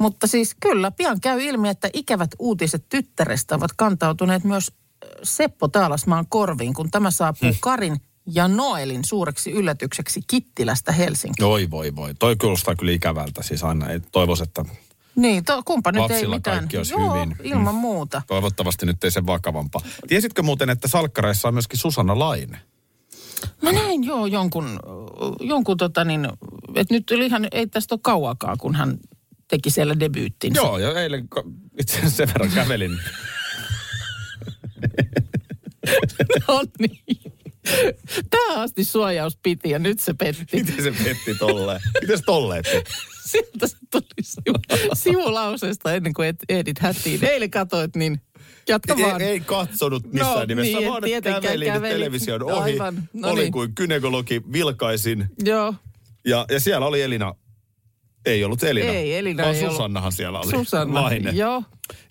Mutta 0.00 0.26
siis 0.26 0.56
kyllä, 0.60 0.90
pian 0.90 1.20
käy 1.20 1.42
ilmi, 1.42 1.68
että 1.68 1.90
ikävät 1.92 2.30
uutiset 2.38 2.88
tyttärestä 2.88 3.54
ovat 3.54 3.70
kantautuneet 3.76 4.44
myös 4.44 4.68
ö, 5.04 5.06
Seppo 5.22 5.68
Taalasmaan 5.68 6.26
korviin, 6.28 6.74
kun 6.74 6.90
tämä 6.90 7.10
saapuu 7.10 7.48
Hmm. 7.48 7.56
Karin 7.60 7.96
ja 8.26 8.48
Noelin 8.48 9.04
suureksi 9.04 9.50
yllätykseksi 9.52 10.20
Kittilästä 10.26 10.92
Helsinkiin. 10.92 11.46
Oi 11.48 11.70
voi 11.70 11.96
voi. 11.96 12.14
Toi 12.14 12.36
kuulostaa 12.36 12.74
kyllä 12.76 12.92
ikävältä. 12.92 13.42
Siis 13.42 13.64
aina 13.64 13.88
ei 13.90 14.00
toivoisi, 14.00 14.42
että 14.42 14.64
Niin, 15.16 15.44
to, 15.44 15.62
kumpa 15.64 15.92
nyt 15.92 16.10
ei 16.10 16.26
mitään. 16.26 16.58
kaikki 16.58 16.76
olisi 16.76 16.92
Joo, 16.94 17.14
hyvin. 17.14 17.36
ilman 17.42 17.74
Mm. 17.74 17.80
muuta. 17.80 18.22
toivottavasti 18.26 18.86
nyt 18.86 19.04
ei 19.04 19.10
se 19.10 19.26
vakavampaa. 19.26 19.82
Tiesitkö 20.08 20.42
muuten, 20.42 20.70
että 20.70 20.88
salkkareissa 20.88 21.48
on 21.48 21.54
myöskin 21.54 21.78
Susanna 21.78 22.18
Laine? 22.18 22.58
Mä 23.62 23.72
näin 23.72 24.04
joo 24.04 24.26
jonkun, 24.26 24.80
jonkun 25.40 25.76
tota 25.76 26.04
niin, 26.04 26.28
että 26.74 26.94
nyt 26.94 27.10
oli 27.10 27.26
ihan, 27.26 27.48
ei 27.52 27.66
tästä 27.66 27.94
ole 27.94 28.00
kauakaan, 28.02 28.58
kun 28.58 28.74
hän 28.74 28.98
teki 29.48 29.70
siellä 29.70 30.00
debyyttinsä. 30.00 30.60
Joo, 30.60 30.78
ja 30.78 31.00
eilen 31.00 31.28
itse 31.80 31.98
asiassa 31.98 32.16
sen 32.16 32.28
verran 32.28 32.50
kävelin. 32.50 32.98
no 36.48 36.62
niin. 36.78 37.32
Tähän 38.30 38.60
asti 38.62 38.84
suojaus 38.84 39.38
piti 39.42 39.70
ja 39.70 39.78
nyt 39.78 40.00
se 40.00 40.14
petti. 40.14 40.46
Miten 40.52 40.82
se 40.82 41.04
petti 41.04 41.34
tolleen? 41.38 41.80
Miten 42.00 42.18
se 42.18 42.24
tolleen 42.24 42.64
petti? 42.72 42.92
Sieltä 43.26 43.66
se 43.66 43.76
tuli 43.90 44.02
sivu, 44.22 44.54
sivulauseesta 44.92 45.92
ennen 45.92 46.12
kuin 46.12 46.28
et, 46.28 46.36
ehdit 46.48 46.78
hätiin. 46.78 47.24
Eilen 47.24 47.50
katoit, 47.50 47.96
niin 47.96 48.20
jatka 48.68 48.94
Ei, 48.98 49.02
vaan. 49.04 49.20
ei 49.20 49.40
katsonut 49.40 50.12
missään 50.12 50.34
No, 50.38 50.44
nimessä, 50.44 50.78
niin, 50.78 50.90
vaan 50.90 51.02
kävelin, 51.22 51.72
kävelit. 51.72 51.94
television 51.94 52.42
ohi. 52.42 52.72
Aivan, 52.72 53.08
no 53.12 53.28
Olin 53.28 53.40
niin. 53.42 53.52
kuin 53.52 53.74
kynekologi, 53.74 54.42
vilkaisin. 54.52 55.26
Joo, 55.44 55.74
Ja, 56.26 56.46
ja 56.50 56.60
siellä 56.60 56.86
oli 56.86 57.02
Elina. 57.02 57.34
Ei 58.26 58.44
ollut 58.44 58.62
Elina. 58.62 58.92
Ei, 58.92 59.14
Elina 59.18 59.42
vaan 59.42 59.54
ei 59.54 59.60
ollut. 59.62 59.74
Susannahan 59.76 60.12
siellä 60.12 60.40
oli. 60.40 60.50
Susanna. 60.50 61.02
Laine. 61.02 61.30
Joo. 61.30 61.62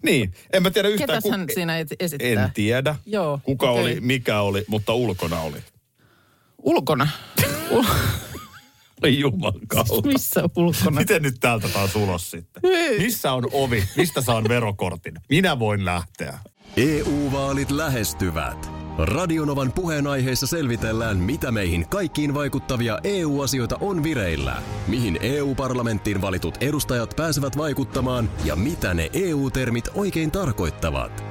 Niin, 0.03 0.34
en 0.53 0.63
mä 0.63 0.72
tiedä 0.72 0.88
yhtään. 0.88 1.08
Ketäs 1.08 1.24
ku- 1.24 1.31
hän 1.31 1.46
siinä 1.53 1.79
et- 1.79 1.88
esittää? 2.00 2.27
En 2.46 2.51
tiedä, 2.53 2.96
Joo, 3.05 3.39
kuka 3.43 3.72
okei. 3.72 3.84
oli, 3.84 3.98
mikä 4.01 4.41
oli, 4.41 4.63
mutta 4.67 4.93
ulkona 4.93 5.41
oli. 5.41 5.58
Ulkona. 6.58 7.08
Ul- 9.03 9.08
Ei 9.08 9.20
juman 9.20 9.53
kautta. 9.67 10.08
Missä 10.08 10.43
ulkona? 10.55 11.00
Miten 11.00 11.22
nyt 11.22 11.36
täältä 11.39 11.67
taas 11.67 11.96
ulos 11.96 12.31
sitten? 12.31 12.62
Ei. 12.65 13.00
Missä 13.00 13.34
on 13.34 13.50
ovi? 13.51 13.84
Mistä 13.98 14.22
saan 14.22 14.43
verokortin? 14.48 15.13
Minä 15.29 15.60
voin 15.60 15.86
lähteä. 15.86 16.39
EU-vaalit 16.77 17.72
lähestyvät. 17.72 18.72
Radionovan 18.98 19.72
puheenaiheessa 19.72 20.48
selvitellään, 20.48 21.17
mitä 21.17 21.51
meihin 21.51 21.88
kaikkiin 21.89 22.34
vaikuttavia 22.34 23.00
EU-asioita 23.03 23.77
on 23.81 24.03
vireillä, 24.03 24.62
mihin 24.88 25.17
EU-parlamenttiin 25.22 26.22
valitut 26.22 26.58
edustajat 26.62 27.13
pääsevät 27.15 27.58
vaikuttamaan 27.58 28.29
ja 28.46 28.55
mitä 28.55 28.93
ne 28.93 29.10
EU-termit 29.13 29.89
oikein 29.96 30.31
tarkoittavat. 30.31 31.31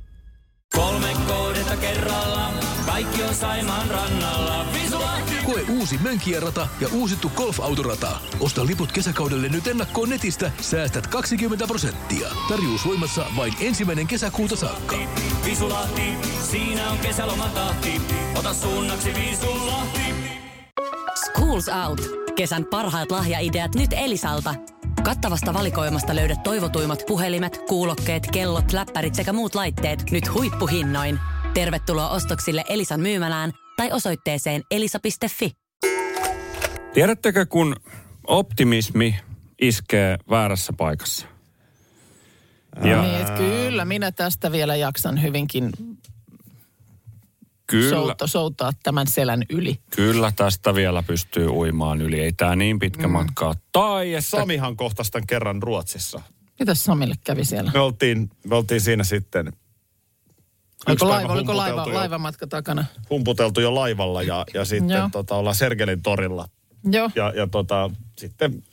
Kolme 0.75 1.07
kohdetta 1.27 1.77
kerralla, 1.77 2.53
kaikki 2.85 3.23
on 3.23 3.35
Saimaan 3.35 3.87
rannalla. 3.89 4.65
Visulahti! 4.73 5.35
Koe 5.45 5.61
uusi 5.69 5.97
Mönkijärata 5.97 6.67
ja 6.81 6.87
uusittu 6.93 7.31
golfautorata. 7.35 8.19
Osta 8.39 8.65
liput 8.65 8.91
kesäkaudelle 8.91 9.49
nyt 9.49 9.67
ennakkoon 9.67 10.09
netistä, 10.09 10.51
säästät 10.61 11.07
20 11.07 11.67
prosenttia. 11.67 12.27
Tarjous 12.49 12.85
voimassa 12.85 13.25
vain 13.37 13.53
ensimmäinen 13.59 14.07
kesäkuuta 14.07 14.55
saakka. 14.55 14.95
Visulahti, 15.45 16.13
siinä 16.51 16.89
on 16.89 16.97
kesälomatahti. 16.97 18.01
Ota 18.35 18.53
suunnaksi 18.53 19.13
Visulahti. 19.13 20.01
Schools 21.25 21.65
Out. 21.87 22.01
Kesän 22.35 22.65
parhaat 22.65 23.11
lahjaideat 23.11 23.75
nyt 23.75 23.89
Elisalta. 23.93 24.55
Kattavasta 25.03 25.53
valikoimasta 25.53 26.15
löydät 26.15 26.43
toivotuimmat 26.43 27.03
puhelimet, 27.07 27.57
kuulokkeet, 27.67 28.27
kellot, 28.31 28.73
läppärit 28.73 29.15
sekä 29.15 29.33
muut 29.33 29.55
laitteet 29.55 30.11
nyt 30.11 30.33
huippuhinnoin. 30.33 31.19
Tervetuloa 31.53 32.09
ostoksille 32.09 32.63
Elisan 32.69 32.99
myymälään 32.99 33.51
tai 33.77 33.91
osoitteeseen 33.91 34.61
elisa.fi. 34.71 35.51
Tiedättekö, 36.93 37.45
kun 37.45 37.75
optimismi 38.27 39.15
iskee 39.61 40.17
väärässä 40.29 40.73
paikassa? 40.77 41.27
Ja 42.83 43.01
Niin, 43.01 43.21
että 43.21 43.33
kyllä 43.33 43.85
minä 43.85 44.11
tästä 44.11 44.51
vielä 44.51 44.75
jaksan 44.75 45.21
hyvinkin 45.21 45.71
kyllä, 47.71 47.89
souta, 47.89 48.27
soutaa 48.27 48.71
tämän 48.83 49.07
selän 49.07 49.45
yli. 49.49 49.79
kyllä 49.95 50.31
tästä 50.35 50.75
vielä 50.75 51.03
pystyy 51.03 51.47
uimaan 51.47 52.01
yli. 52.01 52.19
Ei 52.19 52.33
tämä 52.33 52.55
niin 52.55 52.79
pitkä 52.79 53.07
mm. 53.07 53.13
matka. 53.13 53.53
Tai 53.71 54.13
että 54.13 54.29
Samihan 54.29 54.77
kohtasi 54.77 55.11
tämän 55.11 55.27
kerran 55.27 55.63
Ruotsissa. 55.63 56.21
Mitäs 56.59 56.83
Samille 56.83 57.15
kävi 57.23 57.45
siellä? 57.45 57.71
Me 57.73 57.79
oltiin, 57.79 58.29
me 58.47 58.55
oltiin 58.55 58.81
siinä 58.81 59.03
sitten 59.03 59.53
Oliko, 60.87 61.09
laiva, 61.09 61.33
oliko 61.33 61.57
laiva, 61.57 61.85
jo- 61.87 61.93
laivamatka 61.93 62.47
takana? 62.47 62.85
humputeltu 63.09 63.61
jo 63.61 63.75
laivalla 63.75 64.23
ja, 64.23 64.45
ja 64.53 64.65
sitten 64.65 65.11
tota, 65.11 65.35
ollaan 65.35 65.55
Sergelin 65.55 66.01
torilla. 66.01 66.49
Joo. 66.91 67.09
Ja, 67.15 67.33
ja 67.35 67.47
tota, 67.47 67.89
sitten 68.19 68.63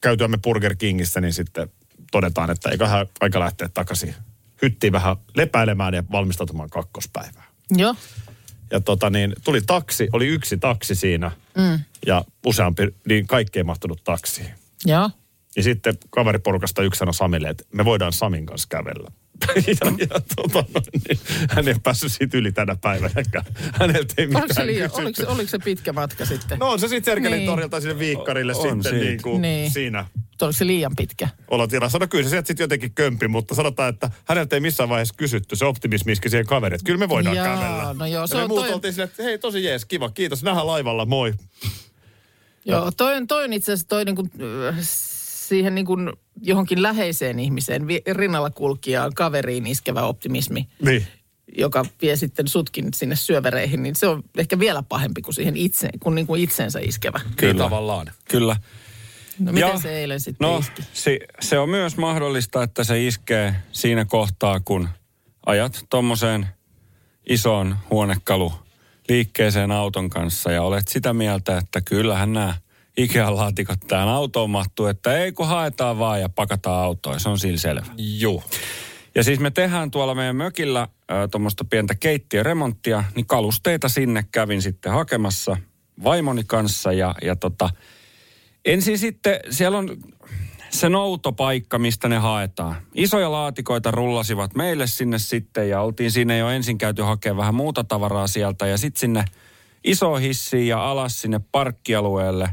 käytyämme 0.00 0.38
Burger 0.38 0.76
Kingissä, 0.76 1.20
niin 1.20 1.32
sitten 1.32 1.68
todetaan, 2.12 2.50
että 2.50 2.70
eiköhän 2.70 3.06
aika 3.20 3.40
lähteä 3.40 3.68
takaisin 3.68 4.14
hyttiin 4.62 4.92
vähän 4.92 5.16
lepäilemään 5.36 5.94
ja 5.94 6.04
valmistautumaan 6.12 6.70
kakkospäivään. 6.70 7.46
Joo. 7.70 7.94
Ja 8.74 8.80
tota 8.80 9.10
niin, 9.10 9.32
tuli 9.44 9.60
taksi, 9.66 10.08
oli 10.12 10.26
yksi 10.26 10.56
taksi 10.56 10.94
siinä 10.94 11.30
mm. 11.56 11.80
ja 12.06 12.24
useampi, 12.46 12.94
niin 13.08 13.26
kaikki 13.26 13.58
ei 13.58 13.62
mahtunut 13.62 14.04
taksiin. 14.04 14.50
Joo. 14.84 15.10
Ja 15.56 15.62
sitten 15.62 15.94
kaveriporukasta 16.10 16.82
yksi 16.82 16.98
sanoi 16.98 17.14
Samille, 17.14 17.48
että 17.48 17.64
me 17.72 17.84
voidaan 17.84 18.12
Samin 18.12 18.46
kanssa 18.46 18.68
kävellä. 18.70 19.10
ja, 19.66 19.92
ja 20.00 20.20
tota, 20.36 20.64
niin, 21.08 21.18
hän 21.50 21.68
ei 21.68 21.74
päässyt 21.82 22.12
siitä 22.12 22.36
yli 22.38 22.52
tänä 22.52 22.76
päivänäkään. 22.76 23.44
Häneltä 23.72 24.14
ei 24.18 24.26
mitään 24.26 24.42
Oliko 24.42 24.54
se, 24.54 24.66
liian, 24.66 24.90
oliko, 24.92 25.16
se, 25.22 25.26
oliko 25.26 25.48
se 25.48 25.58
pitkä 25.58 25.92
matka 25.92 26.26
sitten? 26.26 26.58
No 26.58 26.70
on 26.70 26.78
se 26.80 26.88
sitten 26.88 27.12
Sergelin 27.12 27.38
Niin. 27.38 27.50
torilta 27.50 27.80
sinne 27.80 27.98
Viikkarille 27.98 28.52
On 28.54 28.62
sitten 28.62 28.82
siitä. 28.82 28.96
niin 29.06 29.22
kuin 29.22 29.42
Niin. 29.42 29.70
siinä 29.70 30.06
Oliko 30.42 30.52
se 30.52 30.66
liian 30.66 30.96
pitkä? 30.96 31.28
olotilassa. 31.48 31.98
No 31.98 32.06
kyllä 32.06 32.24
se 32.24 32.30
sieltä 32.30 32.46
sitten 32.46 32.64
jotenkin 32.64 32.92
kömpi, 32.94 33.28
mutta 33.28 33.54
sanotaan, 33.54 33.88
että 33.88 34.10
häneltä 34.24 34.56
ei 34.56 34.60
missään 34.60 34.88
vaiheessa 34.88 35.14
kysytty 35.16 35.56
se 35.56 35.64
optimismi 35.64 36.12
iski 36.12 36.28
siihen 36.30 36.46
kaveriin, 36.46 36.74
että 36.74 36.86
kyllä 36.86 36.98
me 36.98 37.08
voidaan 37.08 37.36
Jaa, 37.36 37.46
kävellä. 37.56 37.94
no 37.98 38.06
joo, 38.06 38.26
se 38.26 38.34
ja 38.34 38.38
me 38.38 38.42
on 38.44 38.50
muut 38.50 38.60
toi- 38.60 38.72
oltiin 38.72 38.92
silleen, 38.92 39.10
että 39.10 39.22
hei 39.22 39.38
tosi 39.38 39.64
jees, 39.64 39.84
kiva, 39.84 40.10
kiitos, 40.10 40.42
nähdään 40.42 40.66
laivalla, 40.66 41.06
moi. 41.06 41.34
Joo, 42.64 42.90
toi 42.96 43.16
on, 43.16 43.26
toi 43.26 43.44
on 43.44 43.52
itse 43.52 43.72
asiassa 43.72 43.88
toi 43.88 44.04
niin 44.04 44.16
kuin, 44.16 44.30
äh, 44.68 44.76
siihen 45.48 45.74
niin 45.74 45.86
kuin 45.86 46.12
johonkin 46.42 46.82
läheiseen 46.82 47.38
ihmiseen, 47.38 47.82
rinnalla 48.12 48.50
kulkijaan, 48.50 49.14
kaveriin 49.14 49.66
iskevä 49.66 50.02
optimismi, 50.02 50.68
Niin. 50.82 51.06
joka 51.58 51.84
vie 52.02 52.16
sitten 52.16 52.48
sutkin 52.48 52.88
sinne 52.94 53.16
syövereihin, 53.16 53.82
niin 53.82 53.94
se 53.96 54.06
on 54.06 54.22
ehkä 54.38 54.58
vielä 54.58 54.82
pahempi 54.82 55.22
kuin 55.22 55.34
siihen 55.34 55.56
itse, 55.56 55.88
kuin, 56.00 56.14
niin 56.14 56.26
kuin 56.26 56.42
itsensä 56.42 56.78
iskevä. 56.82 57.20
Kyllä. 57.36 57.64
tavallaan. 57.64 58.10
kyllä. 58.30 58.56
No 59.38 59.52
miten 59.52 59.68
Ja- 59.68 59.78
se 59.78 59.98
eilen 59.98 60.20
sitten 60.20 60.48
No, 60.48 60.58
iski? 60.58 60.82
se, 60.92 61.18
se 61.40 61.58
on 61.58 61.68
myös 61.68 61.96
mahdollista, 61.96 62.62
että 62.62 62.84
se 62.84 63.06
iskee 63.06 63.54
siinä 63.72 64.04
kohtaa, 64.04 64.60
kun 64.60 64.88
ajat 65.46 65.84
tuommoiseen 65.90 66.46
isoon 67.28 67.76
huonekalu 67.90 68.52
liikkeeseen 69.08 69.70
auton 69.72 70.10
kanssa 70.10 70.52
ja 70.52 70.62
olet 70.62 70.88
sitä 70.88 71.12
mieltä, 71.12 71.58
että 71.58 71.80
kyllähän 71.80 72.32
nämä 72.32 72.54
Ikea-laatikot 72.96 73.80
tähän 73.86 74.08
autoon 74.08 74.50
mahtuu, 74.50 74.86
että 74.86 75.18
ei 75.18 75.32
kun 75.32 75.48
haetaan 75.48 75.98
vaan 75.98 76.20
ja 76.20 76.28
pakataan 76.28 76.84
autoon, 76.84 77.20
se 77.20 77.28
on 77.28 77.38
sillä 77.38 77.58
selvä. 77.58 77.86
Joo. 78.18 78.42
Ja 79.14 79.24
siis 79.24 79.40
me 79.40 79.50
tehdään 79.50 79.90
tuolla 79.90 80.14
meidän 80.14 80.36
mökillä 80.36 80.88
tuommoista 81.30 81.64
pientä 81.64 81.94
keittiöremonttia, 81.94 83.04
niin 83.14 83.26
kalusteita 83.26 83.88
sinne 83.88 84.24
kävin 84.32 84.62
sitten 84.62 84.92
hakemassa 84.92 85.56
vaimoni 86.04 86.44
kanssa 86.46 86.92
ja, 86.92 87.14
ja 87.22 87.36
tota, 87.36 87.70
ensin 88.64 88.98
sitten 88.98 89.40
siellä 89.50 89.78
on 89.78 89.96
se 90.70 90.88
noutopaikka, 90.88 91.78
mistä 91.78 92.08
ne 92.08 92.18
haetaan. 92.18 92.76
Isoja 92.94 93.32
laatikoita 93.32 93.90
rullasivat 93.90 94.54
meille 94.54 94.86
sinne 94.86 95.18
sitten 95.18 95.68
ja 95.68 95.80
oltiin 95.80 96.10
sinne 96.10 96.38
jo 96.38 96.48
ensin 96.48 96.78
käyty 96.78 97.02
hakemaan 97.02 97.36
vähän 97.36 97.54
muuta 97.54 97.84
tavaraa 97.84 98.26
sieltä 98.26 98.66
ja 98.66 98.78
sitten 98.78 99.00
sinne 99.00 99.24
iso 99.84 100.14
hissi 100.14 100.68
ja 100.68 100.90
alas 100.90 101.20
sinne 101.20 101.40
parkkialueelle 101.52 102.48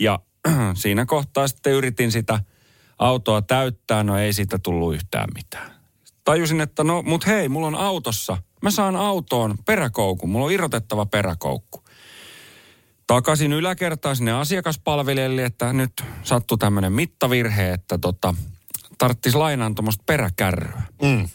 ja 0.00 0.18
siinä 0.74 1.06
kohtaa 1.06 1.48
sitten 1.48 1.72
yritin 1.72 2.12
sitä 2.12 2.40
autoa 2.98 3.42
täyttää, 3.42 4.02
no 4.02 4.18
ei 4.18 4.32
siitä 4.32 4.58
tullut 4.58 4.94
yhtään 4.94 5.28
mitään. 5.34 5.70
Tajusin, 6.24 6.60
että 6.60 6.84
no 6.84 7.02
mut 7.02 7.26
hei, 7.26 7.48
mulla 7.48 7.66
on 7.66 7.74
autossa, 7.74 8.36
mä 8.62 8.70
saan 8.70 8.96
autoon 8.96 9.58
peräkoukun, 9.66 10.30
mulla 10.30 10.46
on 10.46 10.52
irrotettava 10.52 11.06
peräkoukku 11.06 11.86
takaisin 13.06 13.52
yläkertaan 13.52 14.16
sinne 14.16 14.32
asiakaspalvelijalle, 14.32 15.44
että 15.44 15.72
nyt 15.72 16.04
sattui 16.22 16.58
tämmöinen 16.58 16.92
mittavirhe, 16.92 17.72
että 17.72 17.98
tota, 17.98 18.34
tarttis 18.98 19.34
lainaan 19.34 19.74
tuommoista 19.74 20.02
peräkärryä. 20.06 20.82
Mm. 21.02 21.28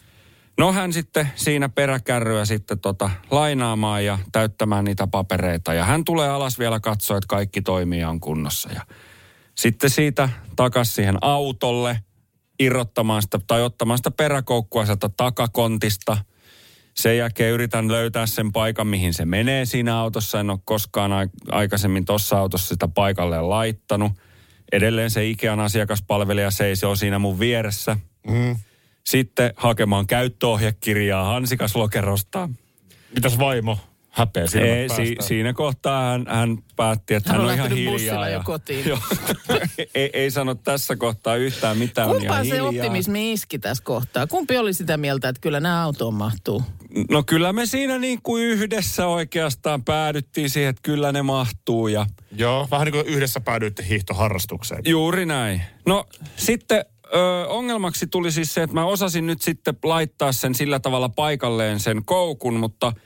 No 0.62 0.74
hän 0.74 0.94
sitten 0.94 1.30
siinä 1.36 1.70
peräkärryä 1.70 2.46
sitten 2.46 2.80
tota, 2.80 3.10
lainaamaan 3.32 4.06
ja 4.06 4.20
täyttämään 4.32 4.86
niitä 4.86 5.08
papereita. 5.08 5.74
Ja 5.74 5.86
hän 5.86 6.06
tulee 6.06 6.30
alas 6.30 6.60
vielä 6.60 6.80
katsoa, 6.80 7.18
että 7.18 7.28
kaikki 7.28 7.62
toimii 7.62 8.04
on 8.04 8.20
kunnossa. 8.20 8.70
Ja 8.72 8.82
sitten 9.58 9.90
siitä 9.90 10.30
takaisin 10.56 10.94
siihen 10.94 11.18
autolle 11.22 12.00
irrottamaan 12.60 13.22
sitä 13.22 13.40
tai 13.48 13.64
ottamaan 13.64 13.98
sitä 13.98 14.12
peräkoukkua 14.12 14.86
sieltä 14.86 15.10
takakontista– 15.18 16.18
sen 16.94 17.18
jälkeen 17.18 17.54
yritän 17.54 17.92
löytää 17.92 18.26
sen 18.26 18.52
paikan, 18.52 18.88
mihin 18.88 19.14
se 19.14 19.26
menee 19.26 19.66
siinä 19.66 19.98
autossa. 19.98 20.40
En 20.40 20.50
ole 20.50 20.60
koskaan 20.66 21.12
aikaisemmin 21.52 22.06
tuossa 22.06 22.40
autossa 22.40 22.68
sitä 22.68 22.88
paikalle 22.88 23.42
laittanut. 23.42 24.12
Edelleen 24.72 25.12
se 25.12 25.26
Ikean 25.26 25.60
asiakaspalvelija 25.60 26.52
seisoo 26.52 26.96
siinä 26.96 27.20
mun 27.20 27.40
vieressä. 27.40 27.98
Mm. 28.28 28.56
Sitten 29.04 29.54
hakemaan 29.56 30.08
käyttöohjekirjaa 30.08 31.24
Hansikaslokerosta. 31.26 32.50
Mitäs 33.16 33.40
vaimo? 33.40 33.78
häpeä 34.12 34.46
Ei, 34.62 34.90
si, 34.90 35.16
siinä 35.20 35.54
kohtaa 35.54 36.12
hän, 36.12 36.26
hän 36.30 36.58
päätti, 36.76 37.14
että 37.14 37.32
hän, 37.32 37.42
hän 37.42 37.50
on, 37.50 37.56
ihan 37.56 37.72
hiljaa. 37.72 38.30
Ja, 38.30 38.34
jo 38.34 38.42
kotiin. 38.44 38.90
Jo, 38.90 38.98
ei, 39.96 40.10
ei 40.14 40.32
sano 40.32 40.56
tässä 40.56 40.96
kohtaa 40.96 41.36
yhtään 41.36 41.78
mitään. 41.78 42.10
Kumpaa 42.10 42.46
se 42.46 42.62
optimismi 42.62 43.34
iski 43.34 43.60
tässä 43.60 43.84
kohtaa? 43.84 44.28
Kumpi 44.28 44.58
oli 44.58 44.74
sitä 44.74 44.98
mieltä, 44.98 45.30
että 45.30 45.42
kyllä 45.42 45.60
nämä 45.60 45.84
autoon 45.84 46.14
mahtuu? 46.14 46.64
No 47.10 47.24
kyllä 47.24 47.54
me 47.54 47.66
siinä 47.66 47.98
niin 47.98 48.22
kuin 48.22 48.44
yhdessä 48.44 49.08
oikeastaan 49.08 49.84
päädyttiin 49.84 50.50
siihen, 50.50 50.70
että 50.70 50.82
kyllä 50.84 51.12
ne 51.12 51.22
mahtuu. 51.22 51.88
Ja... 51.88 52.06
Joo, 52.38 52.68
vähän 52.72 52.86
niin 52.86 52.94
kuin 52.94 53.06
yhdessä 53.06 53.40
päädyitte 53.40 53.86
hiihtoharrastukseen. 53.90 54.82
Juuri 54.86 55.26
näin. 55.26 55.62
No 55.86 56.06
sitten 56.36 56.86
Ö, 57.14 57.48
ongelmaksi 57.48 58.08
tuli 58.08 58.32
siis 58.32 58.54
se, 58.54 58.64
että 58.64 58.74
mä 58.74 58.86
osasin 58.86 59.28
nyt 59.28 59.42
sitten 59.42 59.76
laittaa 59.84 60.32
sen 60.32 60.56
sillä 60.56 60.80
tavalla 60.80 61.10
paikalleen 61.10 61.80
sen 61.80 62.06
koukun, 62.06 62.54
mutta– 62.54 62.94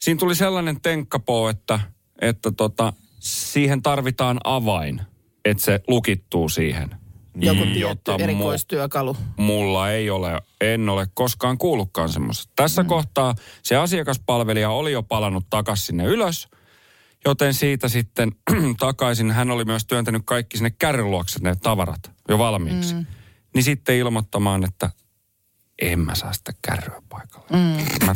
siinä 0.00 0.18
tuli 0.18 0.34
sellainen 0.34 0.80
tenkkapoo, 0.80 1.48
että, 1.48 1.80
että 2.20 2.52
tota, 2.52 2.92
siihen 3.18 3.82
tarvitaan 3.82 4.40
avain, 4.44 5.00
että 5.44 5.62
se 5.62 5.80
lukittuu 5.88 6.48
siihen. 6.48 6.90
Joku 7.34 7.64
mm, 7.64 7.72
tietty 7.72 8.12
erikoistyökalu. 8.18 9.16
Mulla 9.36 9.90
ei 9.90 10.10
ole, 10.10 10.42
en 10.60 10.88
ole 10.88 11.06
koskaan 11.14 11.58
kuullutkaan 11.58 12.08
semmoista. 12.08 12.52
Tässä 12.56 12.82
mm. 12.82 12.88
kohtaa 12.88 13.34
se 13.62 13.76
asiakaspalvelija 13.76 14.70
oli 14.70 14.92
jo 14.92 15.02
palannut 15.02 15.46
takaisin 15.50 15.86
sinne 15.86 16.04
ylös, 16.04 16.48
joten 17.24 17.54
siitä 17.54 17.88
sitten 17.88 18.32
takaisin 18.78 19.30
hän 19.30 19.50
oli 19.50 19.64
myös 19.64 19.86
työntänyt 19.86 20.22
kaikki 20.24 20.56
sinne 20.56 20.70
kärryluokse 20.70 21.38
ne 21.42 21.56
tavarat 21.62 22.10
jo 22.28 22.38
valmiiksi. 22.38 22.94
Mm. 22.94 23.06
Niin 23.54 23.62
sitten 23.64 23.96
ilmoittamaan, 23.96 24.64
että 24.64 24.90
en 25.80 26.00
mä 26.00 26.14
saa 26.14 26.32
sitä 26.32 26.52
kärryä 26.62 27.02
paikalle. 27.08 27.46
Mm. 27.50 28.06
Mä, 28.06 28.14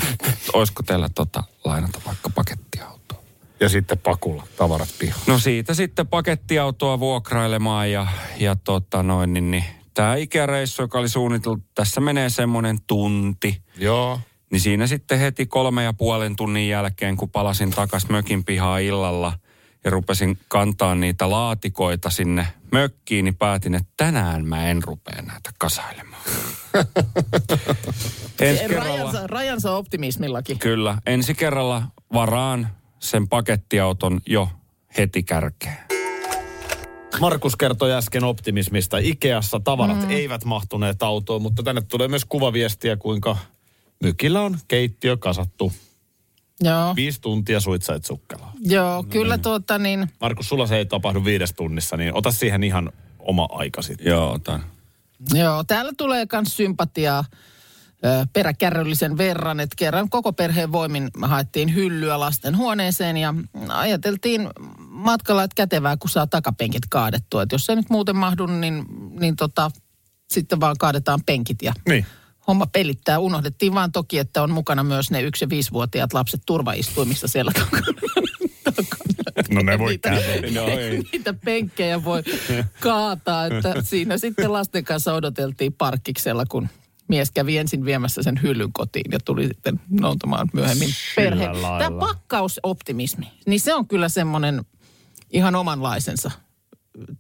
olisiko 0.53 0.83
teillä 0.83 1.09
tota, 1.15 1.45
lainata 1.65 2.01
vaikka 2.07 2.31
pakettiautoa? 2.31 3.23
Ja 3.61 3.69
sitten 3.69 3.99
pakulla 3.99 4.47
tavarat 4.57 4.89
pihaan. 4.99 5.21
No 5.27 5.39
siitä 5.39 5.75
sitten 5.75 6.07
pakettiautoa 6.07 7.01
vuokrailemaan 7.01 7.93
ja, 7.93 8.07
ja 8.37 8.57
tota 8.57 9.03
noin, 9.03 9.33
niin, 9.33 9.51
niin 9.51 9.65
tämä 9.95 10.17
ikäreissu, 10.17 10.83
joka 10.83 10.99
oli 10.99 11.09
suunniteltu, 11.09 11.63
tässä 11.75 12.01
menee 12.01 12.31
semmoinen 12.31 12.79
tunti. 12.87 13.63
Joo. 13.77 14.21
Niin 14.51 14.61
siinä 14.61 14.87
sitten 14.87 15.19
heti 15.19 15.47
kolme 15.47 15.85
ja 15.85 15.93
puolen 15.93 16.37
tunnin 16.37 16.69
jälkeen, 16.69 17.17
kun 17.17 17.31
palasin 17.31 17.71
takas 17.71 18.09
mökin 18.09 18.45
pihaa 18.45 18.79
illalla– 18.79 19.33
ja 19.85 19.91
rupesin 19.91 20.39
kantaa 20.49 20.95
niitä 20.95 21.31
laatikoita 21.31 22.11
sinne 22.11 22.47
mökkiin, 22.73 23.25
niin 23.25 23.37
päätin, 23.37 23.75
että 23.75 23.93
tänään 23.97 24.47
mä 24.47 24.69
en 24.69 24.83
rupea 24.83 25.23
näitä 25.23 25.51
kasailemaan. 25.59 26.23
ensi 28.41 28.65
kerralla, 28.69 28.97
rajansa, 28.97 29.27
rajansa 29.27 29.77
optimismillakin. 29.77 30.59
Kyllä, 30.59 30.99
ensi 31.07 31.35
kerralla 31.35 31.83
varaan 32.13 32.69
sen 32.99 33.29
pakettiauton 33.29 34.21
jo 34.27 34.49
heti 34.99 35.23
kärkeen. 35.23 35.79
Markus 37.21 37.57
kertoi 37.57 37.93
äsken 37.93 38.25
optimismista. 38.25 38.99
Ikeassa 38.99 39.61
tavarat 39.61 40.03
mm. 40.03 40.11
eivät 40.11 40.45
mahtuneet 40.45 41.03
autoon, 41.03 41.43
mutta 41.43 41.63
tänne 41.63 41.81
tulee 41.81 42.09
myös 42.09 42.25
kuvaviestiä, 42.25 42.97
kuinka 42.97 43.37
mykillä 44.03 44.41
on 44.41 44.59
keittiö 44.69 45.17
kasattu 45.17 45.73
Joo. 46.65 46.97
Viisi 46.97 47.21
tuntia 47.21 47.61
suitsait 47.61 48.05
sukkelaa. 48.05 48.53
Joo, 48.61 48.97
no, 48.97 49.03
kyllä 49.03 49.37
niin. 49.37 49.43
tuota 49.43 49.79
niin... 49.79 50.11
Markus, 50.21 50.49
sulla 50.49 50.67
se 50.67 50.77
ei 50.77 50.87
tapahdu 50.87 51.25
viides 51.25 51.53
tunnissa, 51.53 51.97
niin 51.97 52.15
ota 52.15 52.33
siihen 52.33 52.65
ihan 52.65 52.93
oma 53.19 53.49
aika 53.51 53.83
sitten. 53.83 54.07
Joo, 54.07 54.33
otan. 54.33 54.65
Joo, 55.35 55.65
täällä 55.65 55.93
tulee 55.97 56.27
myös 56.33 56.57
sympatiaa 56.57 57.25
peräkärryllisen 58.33 59.19
verran, 59.19 59.61
että 59.61 59.75
kerran 59.79 60.09
koko 60.09 60.33
perheen 60.33 60.73
voimin 60.73 61.11
haettiin 61.23 61.75
hyllyä 61.75 62.21
lasten 62.21 62.57
huoneeseen 62.57 63.17
ja 63.17 63.35
ajateltiin 63.69 64.49
matkalla, 64.79 65.43
että 65.43 65.55
kätevää, 65.55 65.97
kun 65.97 66.11
saa 66.11 66.27
takapenkit 66.27 66.83
kaadettua. 66.91 67.43
Että 67.43 67.55
jos 67.55 67.67
se 67.67 67.77
nyt 67.77 67.91
muuten 67.91 68.17
mahdu, 68.17 68.47
niin, 68.47 68.85
niin 69.21 69.37
tota, 69.37 69.71
sitten 70.31 70.61
vaan 70.61 70.77
kaadetaan 70.79 71.21
penkit 71.27 71.63
ja 71.63 71.73
niin 71.89 72.07
homma 72.47 72.67
pelittää. 72.67 73.19
Unohdettiin 73.19 73.75
vaan 73.75 73.93
toki, 73.93 74.19
että 74.19 74.43
on 74.43 74.51
mukana 74.51 74.85
myös 74.85 75.11
ne 75.11 75.23
yksi- 75.23 75.45
ja 75.45 75.49
viisivuotiaat 75.49 76.13
lapset 76.13 76.43
turvaistuimissa 76.47 77.29
siellä 77.29 77.53
takana. 77.53 77.87
No 79.51 79.63
ne 79.63 79.79
voi 79.79 79.91
niitä, 79.91 80.11
no, 80.55 80.67
ei. 80.67 81.03
niitä 81.13 81.35
penkkejä 81.45 82.05
voi 82.05 82.23
kaataa. 82.81 83.47
Että 83.47 83.75
siinä 83.83 84.19
sitten 84.19 84.53
lasten 84.53 84.85
kanssa 84.85 85.15
odoteltiin 85.15 85.73
parkkiksella, 85.73 86.47
kun 86.47 86.69
mies 87.09 87.31
kävi 87.31 87.59
ensin 87.59 87.85
viemässä 87.85 88.23
sen 88.23 88.43
hyllyn 88.43 88.73
kotiin 88.73 89.13
ja 89.13 89.19
tuli 89.25 89.47
sitten 89.47 89.81
noutamaan 89.91 90.49
myöhemmin 90.53 90.89
perhe. 91.17 91.45
Tämä 91.79 91.99
pakkausoptimismi, 91.99 93.27
niin 93.47 93.61
se 93.61 93.75
on 93.75 93.89
kyllä 93.89 94.09
semmoinen 94.09 94.65
ihan 95.31 95.55
omanlaisensa 95.55 96.31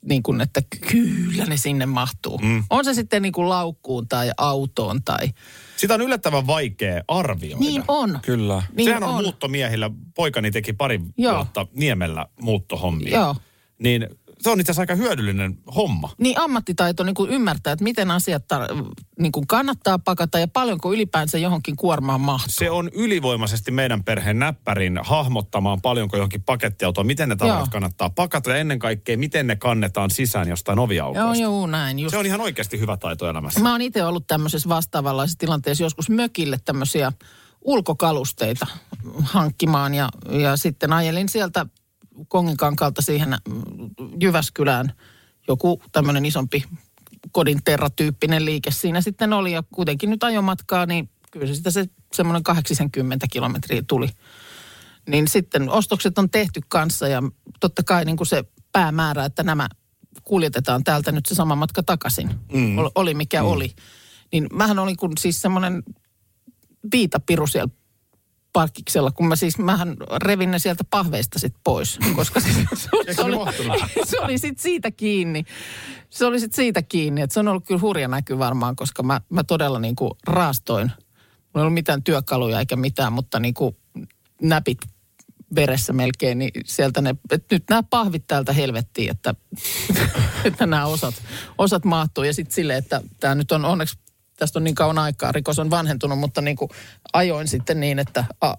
niin 0.05 0.23
kuin, 0.23 0.41
että 0.41 0.61
kyllä 0.91 1.45
ne 1.45 1.57
sinne 1.57 1.87
mahtuu. 1.87 2.39
Mm. 2.39 2.65
On 2.71 2.85
se 2.85 2.95
sitten 2.95 3.23
niin 3.23 3.33
kuin 3.33 3.49
laukkuun 3.49 4.09
tai 4.09 4.31
autoon 4.37 5.03
tai... 5.05 5.29
Sitä 5.77 5.95
on 5.95 6.01
yllättävän 6.01 6.47
vaikea 6.47 7.03
arvioida. 7.09 7.61
Niin 7.61 7.85
on. 7.89 8.19
Kyllä. 8.23 8.63
Niin 8.77 8.89
Sehän 8.89 9.03
on, 9.03 9.15
on 9.15 9.23
muuttomiehillä. 9.23 9.91
Poikani 10.15 10.51
teki 10.51 10.73
pari 10.73 11.01
Joo. 11.19 11.35
vuotta 11.35 11.67
Niemellä 11.75 12.27
muuttohommia. 12.41 13.19
Joo. 13.19 13.37
Niin 13.79 14.09
se 14.45 14.51
on 14.51 14.61
itse 14.61 14.73
asiassa 14.73 14.83
aika 14.83 14.95
hyödyllinen 14.95 15.59
homma. 15.75 16.11
Niin 16.19 16.39
ammattitaito 16.39 17.05
niin 17.05 17.15
kuin 17.15 17.31
ymmärtää, 17.31 17.73
että 17.73 17.85
miten 17.85 18.11
asiat 18.11 18.45
tar- 18.55 18.95
niin 19.19 19.33
kuin 19.33 19.47
kannattaa 19.47 19.99
pakata 19.99 20.39
ja 20.39 20.49
paljonko 20.49 20.93
ylipäänsä 20.93 21.39
johonkin 21.39 21.77
kuormaan 21.77 22.21
mahtuu. 22.21 22.53
Se 22.53 22.71
on 22.71 22.91
ylivoimaisesti 22.93 23.71
meidän 23.71 24.05
perheen 24.05 24.39
näppärin 24.39 25.01
hahmottamaan 25.03 25.81
paljonko 25.81 26.17
johonkin 26.17 26.43
pakettiautoon, 26.43 27.07
miten 27.07 27.29
ne 27.29 27.37
tavarat 27.37 27.71
kannattaa 27.71 28.11
pakata 28.11 28.51
ja 28.51 28.57
ennen 28.57 28.79
kaikkea 28.79 29.19
miten 29.19 29.47
ne 29.47 29.57
kannetaan 29.57 30.11
sisään 30.11 30.49
jostain 30.49 30.79
oviaukoista. 30.79 31.43
Joo, 31.43 31.53
joo, 31.53 31.67
näin. 31.67 31.99
Just. 31.99 32.11
Se 32.11 32.19
on 32.19 32.27
ihan 32.27 32.41
oikeasti 32.41 32.81
hyvä 32.81 32.97
taito 32.97 33.29
elämässä. 33.29 33.61
Mä 33.61 33.73
oon 33.73 33.83
itse 33.83 34.05
ollut 34.05 34.27
tämmöisessä 34.27 34.69
vastaavanlaisessa 34.69 35.39
tilanteessa 35.39 35.85
joskus 35.85 36.11
mökille 36.11 36.59
tämmöisiä 36.65 37.13
ulkokalusteita 37.61 38.67
hankkimaan 39.23 39.95
ja, 39.95 40.09
ja 40.31 40.57
sitten 40.57 40.93
ajelin 40.93 41.29
sieltä 41.29 41.67
Konginkankaalta 42.29 43.03
siihen 43.03 43.29
mm, 43.49 43.91
Jyväskylään 44.21 44.93
joku 45.49 45.83
tämmöinen 45.93 46.27
isompi 46.27 46.65
kodin 47.33 47.61
terratyyppinen 47.65 48.45
liike 48.45 48.71
siinä 48.71 49.01
sitten 49.01 49.33
oli. 49.33 49.53
Ja 49.53 49.63
kuitenkin 49.75 50.11
nyt 50.11 50.25
ajomatkaa, 50.25 50.87
niin 50.87 51.11
kyllä 51.31 51.47
se 51.47 51.55
sitä 51.55 51.71
se 51.71 51.85
semmoinen 52.13 52.43
80 52.43 53.27
kilometriä 53.33 53.83
tuli. 53.87 54.09
Niin 55.09 55.29
sitten 55.29 55.71
ostokset 55.71 56.19
on 56.19 56.31
tehty 56.31 56.61
kanssa 56.69 57.09
ja 57.09 57.23
totta 57.61 57.83
kai 57.83 58.05
niin 58.05 58.17
kuin 58.17 58.27
se 58.27 58.45
päämäärä, 58.73 59.25
että 59.25 59.43
nämä 59.43 59.69
kuljetetaan 60.25 60.85
täältä 60.85 61.13
nyt 61.13 61.27
se 61.27 61.35
sama 61.35 61.57
matka 61.57 61.83
takaisin. 61.83 62.31
Mm. 62.53 62.77
Oli 62.95 63.15
mikä 63.15 63.43
mm. 63.43 63.49
oli 63.49 63.75
Niin 64.33 64.47
mähän 64.53 64.79
olin 64.79 64.97
kun 64.97 65.13
siis 65.19 65.43
semmoinen 65.43 65.83
viitapiru 66.93 67.47
siellä 67.47 67.73
parkkiksella, 68.55 69.11
kun 69.11 69.27
mä 69.27 69.37
siis, 69.37 69.59
mähän 69.59 69.97
revin 70.17 70.51
ne 70.51 70.59
sieltä 70.59 70.85
pahveista 70.91 71.39
sit 71.39 71.55
pois, 71.65 71.99
koska 72.17 72.41
se, 72.41 72.49
se, 72.75 72.89
oli, 72.93 73.15
se, 73.15 73.23
oli, 73.23 73.37
se 74.05 74.21
oli 74.21 74.39
sit 74.39 74.59
siitä 74.59 74.91
kiinni. 74.91 75.45
Se 76.11 76.27
oli 76.27 76.41
sit 76.41 76.55
siitä 76.55 76.83
kiinni, 76.83 77.21
että 77.21 77.35
se 77.35 77.41
on 77.41 77.49
ollut 77.49 77.67
kyllä 77.67 77.81
hurja 77.81 78.09
näky 78.09 78.39
varmaan, 78.39 78.77
koska 78.77 79.03
mä, 79.03 79.21
mä 79.31 79.45
todella 79.45 79.79
niin 79.79 79.97
kuin 79.97 80.11
raastoin. 80.27 80.87
Mulla 80.87 81.57
ei 81.57 81.61
ollut 81.61 81.75
mitään 81.75 82.03
työkaluja 82.03 82.59
eikä 82.59 82.77
mitään, 82.77 83.13
mutta 83.13 83.41
niin 83.41 83.55
kuin 83.55 83.77
näpit 84.43 84.79
veressä 85.55 85.93
melkein, 85.93 86.39
niin 86.39 86.51
sieltä 86.65 87.01
ne, 87.01 87.15
että 87.31 87.55
nyt 87.55 87.65
nämä 87.71 87.83
pahvit 87.83 88.27
täältä 88.27 88.53
helvettiin, 88.53 89.11
että, 89.11 89.35
että 90.45 90.67
nämä 90.67 90.87
osat, 90.87 91.15
osat 91.59 91.85
mahtuu. 91.85 92.25
Ja 92.25 92.35
sitten 92.35 92.55
silleen, 92.55 92.79
että 92.79 93.01
tämä 93.21 93.35
nyt 93.35 93.53
on 93.53 93.65
onneksi, 93.65 93.99
tästä 94.37 94.59
on 94.59 94.65
niin 94.65 94.75
kauan 94.75 94.99
aikaa, 94.99 95.33
rikos 95.33 95.59
on 95.59 95.71
vanhentunut, 95.71 96.19
mutta 96.19 96.41
niin 96.41 96.57
kuin 96.57 96.71
ajoin 97.13 97.49
sitten 97.49 97.81
niin, 97.81 97.99
että 97.99 98.25
a, 98.41 98.55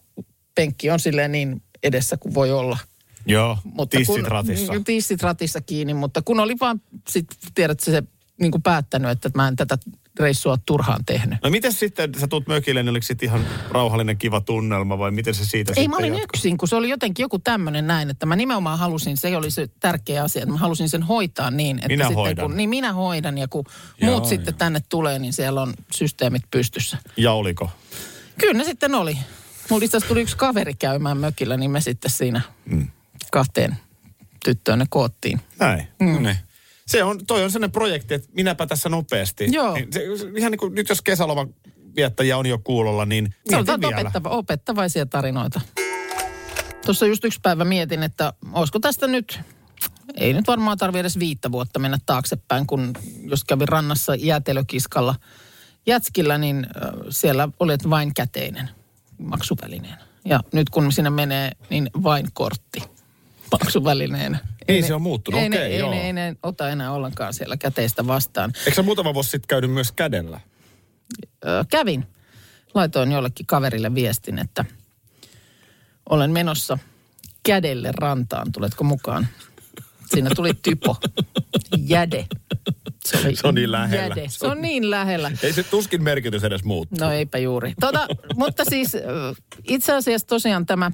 penkki 0.55 0.91
on 0.91 0.99
silleen 0.99 1.31
niin 1.31 1.61
edessä 1.83 2.17
kuin 2.17 2.33
voi 2.33 2.51
olla. 2.51 2.77
Joo, 3.25 3.57
Mutta 3.63 3.97
tissit 3.97 4.15
kun, 4.15 4.25
ratissa. 4.25 4.73
niin, 4.73 4.83
Tissit 4.83 5.23
ratissa 5.23 5.61
kiinni, 5.61 5.93
mutta 5.93 6.21
kun 6.21 6.39
oli 6.39 6.55
vaan 6.59 6.81
sit, 7.09 7.27
tiedätkö, 7.55 7.91
se 7.91 8.03
niin 8.39 8.51
kuin 8.51 8.61
päättänyt, 8.61 9.11
että 9.11 9.29
mä 9.35 9.47
en 9.47 9.55
tätä 9.55 9.77
reissua 10.19 10.57
turhaan 10.65 11.05
tehnyt. 11.05 11.39
No 11.43 11.49
miten 11.49 11.73
sitten, 11.73 12.11
sä 12.19 12.27
tuut 12.27 12.47
mökille, 12.47 12.83
niin 12.83 12.89
oliko 12.89 13.03
sitten 13.05 13.29
ihan 13.29 13.45
rauhallinen 13.69 14.17
kiva 14.17 14.41
tunnelma 14.41 14.97
vai 14.97 15.11
miten 15.11 15.33
se 15.33 15.45
siitä 15.45 15.71
Ei, 15.71 15.75
sitten 15.75 15.89
mä 15.89 15.97
olin 15.97 16.07
jatkui? 16.13 16.23
yksin, 16.23 16.57
kun 16.57 16.67
se 16.67 16.75
oli 16.75 16.89
jotenkin 16.89 17.23
joku 17.23 17.39
tämmöinen 17.39 17.87
näin, 17.87 18.09
että 18.09 18.25
mä 18.25 18.35
nimenomaan 18.35 18.79
halusin, 18.79 19.17
se 19.17 19.37
oli 19.37 19.51
se 19.51 19.67
tärkeä 19.79 20.23
asia, 20.23 20.41
että 20.43 20.51
mä 20.53 20.57
halusin 20.59 20.89
sen 20.89 21.03
hoitaa 21.03 21.51
niin, 21.51 21.77
että 21.77 21.87
Minä 21.87 22.03
sitten 22.03 22.15
hoidan. 22.15 22.45
kun, 22.47 22.57
niin 22.57 22.69
minä 22.69 22.93
hoidan 22.93 23.37
ja 23.37 23.47
kun 23.47 23.63
Joo, 24.01 24.11
muut 24.11 24.25
sitten 24.29 24.55
tänne 24.55 24.79
tulee, 24.89 25.19
niin 25.19 25.33
siellä 25.33 25.61
on 25.61 25.73
systeemit 25.91 26.43
pystyssä. 26.51 26.97
Ja 27.17 27.31
oliko? 27.31 27.69
Kyllä 28.37 28.53
ne 28.53 28.63
sitten 28.63 28.95
oli. 28.95 29.17
Mulla 29.69 29.85
itse 29.85 29.99
tuli 29.99 30.21
yksi 30.21 30.37
kaveri 30.37 30.73
käymään 30.73 31.17
mökillä, 31.17 31.57
niin 31.57 31.71
me 31.71 31.81
sitten 31.81 32.11
siinä 32.11 32.41
Mm. 32.65 32.87
kahteen 33.31 33.77
tyttöön 34.45 34.79
ne 34.79 34.85
koottiin. 34.89 35.41
Näin. 35.59 35.87
Mm. 35.99 36.23
Niin. 36.23 36.35
Se 36.87 37.03
on, 37.03 37.25
toi 37.27 37.43
on 37.43 37.51
sellainen 37.51 37.71
projekti, 37.71 38.13
että 38.13 38.29
minäpä 38.33 38.67
tässä 38.67 38.89
nopeasti. 38.89 39.47
Joo. 39.51 39.73
Niin 39.73 39.93
se, 39.93 40.01
ihan 40.35 40.51
niin 40.51 40.59
kuin 40.59 40.75
nyt 40.75 40.89
jos 40.89 41.01
kesäloman 41.01 41.55
viettäjiä 41.95 42.37
on 42.37 42.45
jo 42.45 42.57
kuulolla, 42.63 43.05
niin 43.05 43.35
Se 43.49 43.57
on 43.57 43.65
opettava, 43.69 44.29
opettavaisia 44.29 45.05
tarinoita. 45.05 45.61
Tuossa 46.85 47.05
just 47.05 47.23
yksi 47.23 47.39
päivä 47.41 47.65
mietin, 47.65 48.03
että 48.03 48.33
olisiko 48.53 48.79
tästä 48.79 49.07
nyt, 49.07 49.39
ei 50.15 50.33
nyt 50.33 50.47
varmaan 50.47 50.77
tarvitse 50.77 50.99
edes 50.99 51.19
viittä 51.19 51.51
vuotta 51.51 51.79
mennä 51.79 51.97
taaksepäin, 52.05 52.67
kun 52.67 52.93
jos 53.21 53.43
kävin 53.43 53.67
rannassa 53.67 54.15
jäätelökiskalla 54.15 55.15
jätskillä, 55.85 56.37
niin 56.37 56.67
siellä 57.09 57.49
olet 57.59 57.89
vain 57.89 58.13
käteinen 58.13 58.69
maksuvälineen. 59.17 59.97
Ja 60.25 60.39
nyt 60.53 60.69
kun 60.69 60.91
sinne 60.91 61.09
menee, 61.09 61.51
niin 61.69 61.89
vain 62.03 62.27
kortti 62.33 62.83
maksuvälineen. 63.51 64.39
Niin, 64.67 64.83
se 64.87 64.93
on 64.93 65.01
muuttunut. 65.01 65.41
Ei, 65.41 65.49
ne, 65.49 65.57
Okei, 65.57 65.71
ei, 65.73 65.79
joo. 65.79 65.91
ne, 65.91 66.05
ei 66.05 66.13
ne 66.13 66.35
ota 66.43 66.69
enää 66.69 66.91
ollenkaan 66.91 67.33
siellä 67.33 67.57
käteistä 67.57 68.07
vastaan. 68.07 68.53
Eikö 68.59 68.75
sä 68.75 68.83
muutama 68.83 69.13
vuosi 69.13 69.29
sitten 69.29 69.47
käynyt 69.47 69.71
myös 69.71 69.91
kädellä? 69.91 70.39
Ö, 71.45 71.65
kävin. 71.71 72.07
Laitoin 72.73 73.11
jollekin 73.11 73.45
kaverille 73.45 73.95
viestin, 73.95 74.39
että 74.39 74.65
olen 76.09 76.31
menossa 76.31 76.77
kädelle 77.43 77.91
rantaan. 77.97 78.51
Tuletko 78.51 78.83
mukaan? 78.83 79.27
Siinä 80.13 80.29
tuli 80.35 80.53
typo. 80.61 80.97
Jäde. 81.77 82.27
Se, 83.05 83.17
oli 83.17 83.35
Se 83.35 83.47
on 83.47 83.55
niin 83.55 83.71
lähellä. 83.71 84.03
Jäde. 84.03 84.25
Se 84.29 84.47
on 84.47 84.61
niin 84.61 84.91
lähellä. 84.91 85.31
Ei 85.43 85.53
se 85.53 85.63
tuskin 85.63 86.03
merkitys 86.03 86.43
edes 86.43 86.63
muuttuu. 86.63 86.97
No 86.99 87.11
eipä 87.11 87.37
juuri. 87.37 87.73
Tota, 87.79 88.07
mutta 88.35 88.65
siis 88.65 88.91
itse 89.67 89.93
asiassa 89.93 90.27
tosiaan 90.27 90.65
tämä 90.65 90.91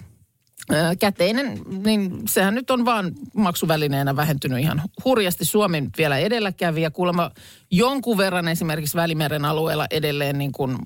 käteinen, 0.99 1.59
niin 1.83 2.21
sehän 2.27 2.55
nyt 2.55 2.71
on 2.71 2.85
vaan 2.85 3.11
maksuvälineenä 3.33 4.15
vähentynyt 4.15 4.59
ihan 4.59 4.81
hurjasti. 5.05 5.45
Suomi 5.45 5.83
vielä 5.97 6.17
edelläkävijä. 6.17 6.91
Kuulemma 6.91 7.31
jonkun 7.71 8.17
verran 8.17 8.47
esimerkiksi 8.47 8.97
Välimeren 8.97 9.45
alueella 9.45 9.87
edelleen 9.91 10.37
niin 10.37 10.51
kuin 10.51 10.77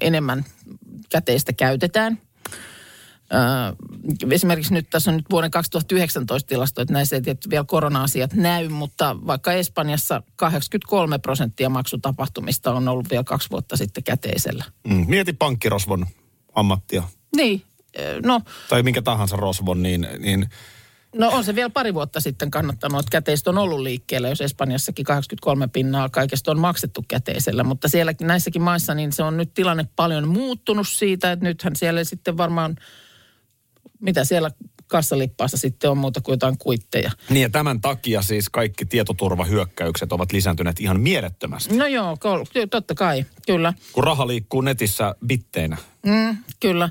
enemmän 0.00 0.44
käteistä 1.10 1.52
käytetään. 1.52 2.18
Esimerkiksi 4.30 4.74
nyt 4.74 4.90
tässä 4.90 5.10
on 5.10 5.16
nyt 5.16 5.30
vuoden 5.30 5.50
2019 5.50 6.48
tilasto, 6.48 6.82
että 6.82 6.94
näissä 6.94 7.16
ei 7.16 7.22
tietysti 7.22 7.50
vielä 7.50 7.64
korona-asiat 7.64 8.34
näy, 8.34 8.68
mutta 8.68 9.16
vaikka 9.26 9.52
Espanjassa 9.52 10.22
83 10.36 11.18
prosenttia 11.18 11.68
maksutapahtumista 11.68 12.72
on 12.72 12.88
ollut 12.88 13.10
vielä 13.10 13.24
kaksi 13.24 13.50
vuotta 13.50 13.76
sitten 13.76 14.04
käteisellä. 14.04 14.64
Mm. 14.88 15.04
Mieti 15.08 15.32
pankkirosvon 15.32 16.06
ammattia. 16.54 17.02
Niin, 17.36 17.62
no, 18.24 18.40
Tai 18.68 18.82
minkä 18.82 19.02
tahansa 19.02 19.36
rosvon, 19.36 19.82
niin, 19.82 20.08
niin 20.18 20.48
no 21.16 21.28
on 21.28 21.44
se 21.44 21.54
vielä 21.54 21.70
pari 21.70 21.94
vuotta 21.94 22.20
sitten 22.20 22.50
kannattanut, 22.50 23.00
että 23.00 23.10
käteistä 23.10 23.50
on 23.50 23.58
ollut 23.58 23.80
liikkeellä, 23.80 24.28
jos 24.28 24.40
Espanjassakin 24.40 25.04
83 25.04 25.68
pinnaa 25.68 26.08
kaikesta 26.08 26.50
on 26.50 26.58
maksettu 26.58 27.04
käteisellä. 27.08 27.64
Mutta 27.64 27.88
siellä 27.88 28.14
näissäkin 28.20 28.62
maissa 28.62 28.94
niin 28.94 29.12
se 29.12 29.22
on 29.22 29.36
nyt 29.36 29.54
tilanne 29.54 29.86
paljon 29.96 30.28
muuttunut 30.28 30.88
siitä, 30.88 31.32
että 31.32 31.44
nythän 31.44 31.76
siellä 31.76 32.04
sitten 32.04 32.36
varmaan, 32.36 32.76
mitä 34.00 34.24
siellä 34.24 34.50
kassalippaassa 34.86 35.56
sitten 35.56 35.90
on 35.90 35.98
muuta 35.98 36.20
kuin 36.20 36.32
jotain 36.32 36.58
kuitteja. 36.58 37.10
Niin 37.30 37.42
ja 37.42 37.50
tämän 37.50 37.80
takia 37.80 38.22
siis 38.22 38.48
kaikki 38.48 38.86
tietoturvahyökkäykset 38.86 40.12
ovat 40.12 40.32
lisääntyneet 40.32 40.80
ihan 40.80 41.00
mielettömästi. 41.00 41.76
No 41.76 41.86
joo, 41.86 42.16
totta 42.70 42.94
kai, 42.94 43.24
kyllä. 43.46 43.72
Kun 43.92 44.04
raha 44.04 44.26
liikkuu 44.26 44.60
netissä 44.60 45.14
bitteinä. 45.26 45.76
Mm, 46.06 46.36
kyllä. 46.60 46.88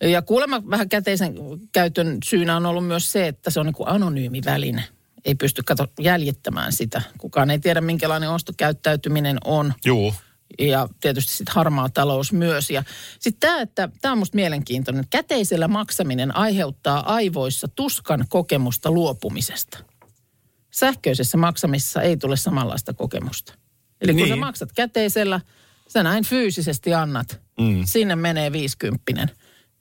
Ja 0.00 0.22
kuulemma 0.22 0.62
vähän 0.70 0.88
käteisen 0.88 1.34
käytön 1.72 2.18
syynä 2.24 2.56
on 2.56 2.66
ollut 2.66 2.86
myös 2.86 3.12
se, 3.12 3.28
että 3.28 3.50
se 3.50 3.60
on 3.60 3.66
niin 3.66 3.74
kuin 3.74 3.88
anonyymi 3.88 4.40
väline. 4.44 4.84
Ei 5.24 5.34
pysty 5.34 5.62
kato 5.62 5.86
jäljittämään 6.00 6.72
sitä. 6.72 7.02
Kukaan 7.18 7.50
ei 7.50 7.58
tiedä, 7.58 7.80
minkälainen 7.80 8.30
ostokäyttäytyminen 8.30 9.38
on. 9.44 9.74
Juu. 9.84 10.14
Ja 10.58 10.88
tietysti 11.00 11.32
sitten 11.32 11.54
harmaa 11.54 11.88
talous 11.88 12.32
myös. 12.32 12.70
Ja 12.70 12.84
sitten 13.18 13.48
tämä, 13.50 13.60
että 13.60 13.88
tämä 14.00 14.12
on 14.12 14.18
musta 14.18 14.34
mielenkiintoinen. 14.36 15.04
Käteisellä 15.10 15.68
maksaminen 15.68 16.36
aiheuttaa 16.36 17.14
aivoissa 17.14 17.68
tuskan 17.68 18.24
kokemusta 18.28 18.90
luopumisesta. 18.90 19.78
Sähköisessä 20.70 21.36
maksamisessa 21.38 22.02
ei 22.02 22.16
tule 22.16 22.36
samanlaista 22.36 22.92
kokemusta. 22.94 23.54
Eli 24.00 24.12
kun 24.12 24.16
Niin. 24.16 24.28
sä 24.28 24.36
maksat 24.36 24.72
käteisellä, 24.72 25.40
sä 25.88 26.02
näin 26.02 26.24
fyysisesti 26.24 26.94
annat. 26.94 27.40
Mm. 27.60 27.82
Sinne 27.84 28.16
menee 28.16 28.52
viisikymppinen. 28.52 29.30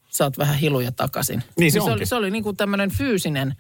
Saat 0.10 0.38
vähän 0.38 0.56
hiluja 0.56 0.92
takaisin. 0.92 1.44
Niin 1.58 1.72
se 1.72 1.80
se 1.80 1.92
oli, 1.92 2.06
se 2.06 2.16
oli 2.16 2.32
niin 2.32 2.44
kuin 2.44 2.58
tämmöinen 2.58 2.92
fyysinen 2.92 3.56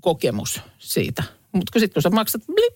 kokemus 0.00 0.60
siitä. 0.78 1.22
Mutta 1.52 1.80
sitten 1.80 1.94
kun 1.94 2.02
sä 2.02 2.10
maksat 2.10 2.42
blip, 2.46 2.74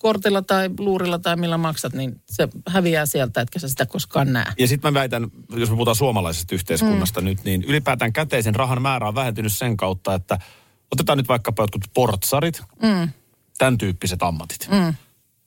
kortilla 0.00 0.42
tai 0.42 0.70
luurilla 0.78 1.18
tai 1.18 1.36
millä 1.36 1.58
maksat, 1.58 1.92
niin 1.92 2.20
se 2.26 2.48
häviää 2.68 3.06
sieltä, 3.06 3.40
etkä 3.40 3.58
sä 3.58 3.68
sitä 3.68 3.86
koskaan 3.86 4.32
näe. 4.32 4.52
Ja 4.58 4.68
sitten 4.68 4.92
mä 4.92 5.00
väitän, 5.00 5.26
jos 5.56 5.70
me 5.70 5.76
puhutaan 5.76 5.96
suomalaisesta 5.96 6.54
yhteiskunnasta 6.54 7.20
mm. 7.20 7.24
nyt, 7.24 7.44
niin 7.44 7.64
ylipäätään 7.64 8.12
käteisen 8.12 8.54
rahan 8.54 8.82
määrä 8.82 9.08
on 9.08 9.14
vähentynyt 9.14 9.52
sen 9.52 9.76
kautta, 9.76 10.14
että 10.14 10.38
otetaan 10.92 11.18
nyt 11.18 11.28
vaikkapa 11.28 11.62
jotkut 11.62 11.84
portsarit, 11.94 12.62
mm. 12.82 13.08
tämän 13.58 13.78
tyyppiset 13.78 14.22
ammatit. 14.22 14.68
Mm. 14.70 14.94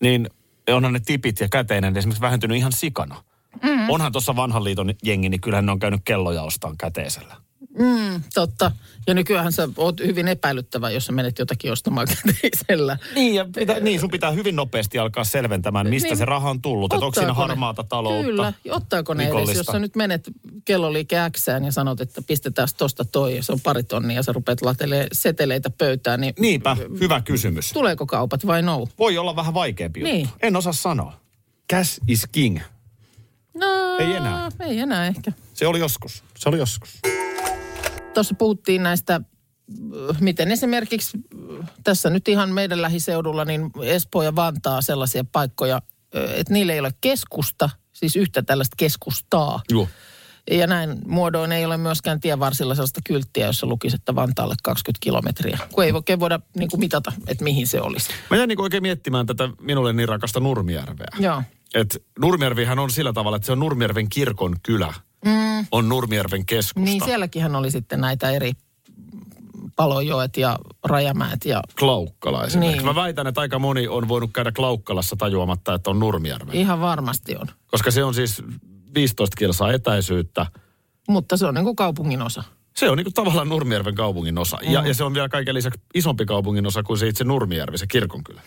Niin 0.02 0.30
onhan 0.68 0.94
ne 0.94 1.00
tipit 1.00 1.40
ja 1.40 1.50
käteinen 1.50 1.98
esimerkiksi 1.98 2.22
vähentynyt 2.22 2.58
ihan 2.58 2.72
sikana. 2.72 3.24
Mm. 3.64 3.90
Onhan 3.90 4.12
tuossa 4.12 4.36
vanhan 4.36 4.64
liiton 4.64 4.94
jengi, 5.04 5.30
niin 5.30 5.42
kyllähän 5.42 5.66
ne 5.66 5.72
on 5.72 5.80
käynyt 5.80 6.02
kelloja 6.06 6.42
ostaan 6.44 6.78
käteisellä. 6.78 7.36
Mm, 7.80 8.24
totta. 8.34 8.72
Ja 9.08 9.14
nykyään 9.14 9.52
sä 9.52 9.68
oot 9.78 10.00
hyvin 10.00 10.28
epäilyttävä, 10.28 10.90
jos 10.90 11.06
sä 11.06 11.12
menet 11.12 11.40
jotakin 11.40 11.72
ostamaan 11.72 12.08
käteisellä. 12.26 12.98
Niin, 13.16 13.36
ja 13.36 13.46
pitä, 13.56 13.80
niin 13.80 14.00
sun 14.00 14.10
pitää 14.12 14.32
hyvin 14.32 14.56
nopeasti 14.56 15.00
alkaa 15.00 15.24
selventämään, 15.24 15.90
mistä 15.90 16.10
Niin. 16.10 16.18
se 16.18 16.26
raha 16.26 16.50
on 16.50 16.62
tullut. 16.62 16.94
Että 16.94 17.06
onko 17.06 17.20
siinä 17.20 17.34
harmaata 17.34 17.84
taloutta. 17.84 18.24
Kyllä. 18.24 18.54
Ottaako 18.70 19.14
ne 19.14 19.28
edes, 19.28 19.56
jos 19.58 19.66
sä 19.66 19.80
nyt 19.80 19.96
menet 19.96 20.30
kelloliike 20.66 21.18
Xään 21.38 21.64
ja 21.66 21.72
sanot, 21.72 22.02
että 22.02 22.22
pistetään 22.28 22.68
tosta 22.78 23.06
toi 23.06 23.36
ja 23.36 23.44
se 23.44 23.52
on 23.52 23.60
pari 23.62 23.84
tonnia 23.84 24.16
ja 24.16 24.24
sä 24.24 24.32
rupeat 24.34 24.62
latelee 24.62 25.08
seteleitä 25.12 25.70
pöytään, 25.70 26.22
niin 26.22 26.34
Niinpä, 26.40 26.78
hyvä 27.00 27.22
kysymys. 27.22 27.72
tuleeko 27.74 28.06
kaupat 28.06 28.48
vai 28.48 28.62
no? 28.62 28.88
Voi 29.00 29.18
olla 29.18 29.36
vähän 29.36 29.54
vaikeampi 29.54 30.04
Niin. 30.04 30.20
juttu. 30.22 30.36
En 30.42 30.56
osaa 30.56 30.74
sanoa. 30.74 31.14
Cash 31.72 32.00
is 32.08 32.28
king. 32.32 32.60
No, 33.54 33.98
Ei 34.00 34.14
enää. 34.16 34.50
Ei 34.60 34.80
enää 34.80 35.08
ehkä. 35.08 35.32
Se 35.54 35.68
oli 35.68 35.80
joskus. 35.80 36.24
Se 36.38 36.50
oli 36.50 36.58
joskus. 36.58 37.00
Tuossa 38.14 38.36
puhuttiin 38.36 38.84
näistä, 38.84 39.22
miten 40.20 40.52
esimerkiksi 40.52 41.18
tässä 41.84 42.10
nyt 42.10 42.28
ihan 42.28 42.50
meidän 42.50 42.82
lähiseudulla, 42.82 43.46
niin 43.46 43.72
Espoo 43.82 44.24
ja 44.24 44.36
Vantaa 44.36 44.82
sellaisia 44.82 45.24
paikkoja, 45.32 45.82
että 46.14 46.54
niillä 46.54 46.74
ei 46.74 46.80
ole 46.80 46.92
keskusta, 47.02 47.70
siis 47.94 48.16
yhtä 48.16 48.42
tällaista 48.42 48.76
keskustaa. 48.78 49.62
Joo. 49.72 49.88
Ja 50.52 50.68
näin 50.68 50.98
muodoin 51.08 51.52
ei 51.52 51.66
ole 51.66 51.78
myöskään 51.78 52.20
tienvarsilla 52.20 52.76
sellaista 52.76 53.02
kylttiä, 53.08 53.46
jossa 53.46 53.68
lukisi, 53.68 53.96
että 53.96 54.16
Vantaalle 54.16 54.56
20 54.64 54.98
kilometriä. 55.04 55.60
Kun 55.72 55.84
ei 55.84 55.92
oikein 55.92 56.20
voida 56.20 56.40
niin 56.58 56.70
kuin 56.70 56.80
mitata, 56.80 57.12
että 57.28 57.44
mihin 57.44 57.68
se 57.68 57.82
olisi. 57.82 58.10
Mä 58.30 58.38
jäin 58.38 58.48
niin 58.48 58.62
oikein 58.62 58.84
miettimään 58.84 59.26
tätä 59.26 59.50
minulle 59.62 59.94
niin 59.94 60.10
rakasta 60.10 60.40
Nurmijärveä. 60.40 61.08
Joo. 61.20 61.44
Että 61.76 61.98
Nurmijärvihän 62.20 62.80
on 62.80 62.92
sillä 62.92 63.14
tavalla, 63.14 63.36
että 63.36 63.46
se 63.46 63.52
on 63.52 63.60
Nurmijärven 63.60 64.10
kirkon 64.10 64.56
kylä. 64.64 64.94
Mm. 65.26 65.66
On 65.72 65.90
Nurmijärven 65.90 66.46
keskusta. 66.46 66.80
Niin 66.80 67.04
sielläkinhän 67.06 67.56
oli 67.56 67.72
sitten 67.72 68.02
näitä 68.02 68.32
eri 68.32 68.52
Palojoet 69.76 70.38
ja 70.38 70.60
Rajamäet 70.84 71.46
ja 71.46 71.64
Klaukkala 71.80 72.46
esimerkiksi. 72.46 72.78
Niin. 72.78 72.86
Mä 72.86 72.96
väitän, 72.96 73.28
että 73.28 73.42
aika 73.42 73.60
moni 73.60 73.88
on 73.88 74.08
voinut 74.08 74.30
käydä 74.34 74.52
Klaukkalassa 74.52 75.16
tajuamatta, 75.16 75.74
että 75.74 75.90
on 75.90 76.00
Nurmijärven. 76.00 76.56
ihan 76.56 76.82
varmasti 76.82 77.36
on. 77.36 77.48
Koska 77.72 77.92
se 77.92 78.04
on 78.04 78.14
siis 78.14 78.44
15 78.96 79.36
kilsaa 79.38 79.72
etäisyyttä. 79.72 80.46
Mutta 81.08 81.38
se 81.38 81.46
on 81.46 81.54
niin 81.54 81.66
kuin 81.66 81.76
kaupungin 81.76 82.22
osa. 82.22 82.44
Se 82.76 82.90
on 82.90 82.98
niin 82.98 83.06
kuin 83.06 83.14
tavallaan 83.14 83.50
Nurmijärven 83.50 83.96
kaupungin 83.96 84.38
osa. 84.38 84.58
Mm. 84.66 84.72
Ja, 84.72 84.88
ja 84.88 84.94
se 84.94 85.04
on 85.04 85.14
vielä 85.14 85.30
kaiken 85.30 85.56
lisäksi 85.56 85.82
isompi 85.96 86.26
kaupungin 86.26 86.68
osa 86.68 86.84
kuin 86.84 86.98
se 86.98 87.08
itse 87.08 87.24
Nurmijärvi, 87.24 87.78
se 87.78 87.88
kirkonkylä. 87.88 88.42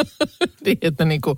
niin, 0.64 0.78
että 0.82 1.04
niin 1.04 1.20
kuin 1.20 1.36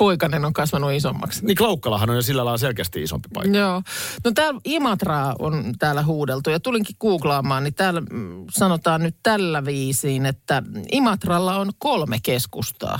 poikanen 0.00 0.44
on 0.44 0.52
kasvanut 0.52 0.92
isommaksi. 0.92 1.46
Niin 1.46 1.56
Klaukkalahan 1.56 2.10
on 2.10 2.16
jo 2.16 2.22
sillä 2.22 2.44
lailla 2.44 2.58
selkeästi 2.58 3.02
isompi 3.02 3.28
paikka. 3.34 3.58
Joo. 3.58 3.82
No 4.24 4.30
täällä 4.34 4.60
Imatraa 4.64 5.36
on 5.38 5.74
täällä 5.78 6.02
huudeltu 6.02 6.50
ja 6.50 6.60
tulinkin 6.60 6.96
googlaamaan, 7.00 7.64
niin 7.64 7.74
täällä 7.74 8.00
mm, 8.00 8.46
sanotaan 8.50 9.02
nyt 9.02 9.16
tällä 9.22 9.64
viisiin, 9.64 10.26
että 10.26 10.62
Imatralla 10.92 11.56
on 11.56 11.70
kolme 11.78 12.18
keskustaa, 12.22 12.98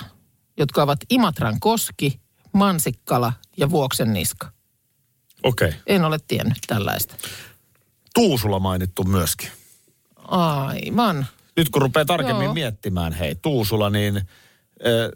jotka 0.57 0.83
ovat 0.83 0.99
Imatran 1.11 1.61
koski, 1.61 2.21
Mansikkala 2.53 3.33
ja 3.57 3.71
Vuoksenniska. 3.71 4.53
Okei. 5.43 5.69
Okay. 5.69 5.81
En 5.87 6.05
ole 6.05 6.19
tiennyt 6.29 6.59
tällaista. 6.67 7.15
Tuusula 8.15 8.59
mainittu 8.59 9.05
myöskin. 9.05 9.49
Aivan. 10.29 11.27
Nyt 11.57 11.69
kun 11.69 11.83
rupeaa 11.83 12.05
tarkemmin 12.05 12.45
Joo. 12.45 12.55
miettimään, 12.55 13.13
hei, 13.13 13.35
Tuusula, 13.35 13.91
niin 13.91 14.23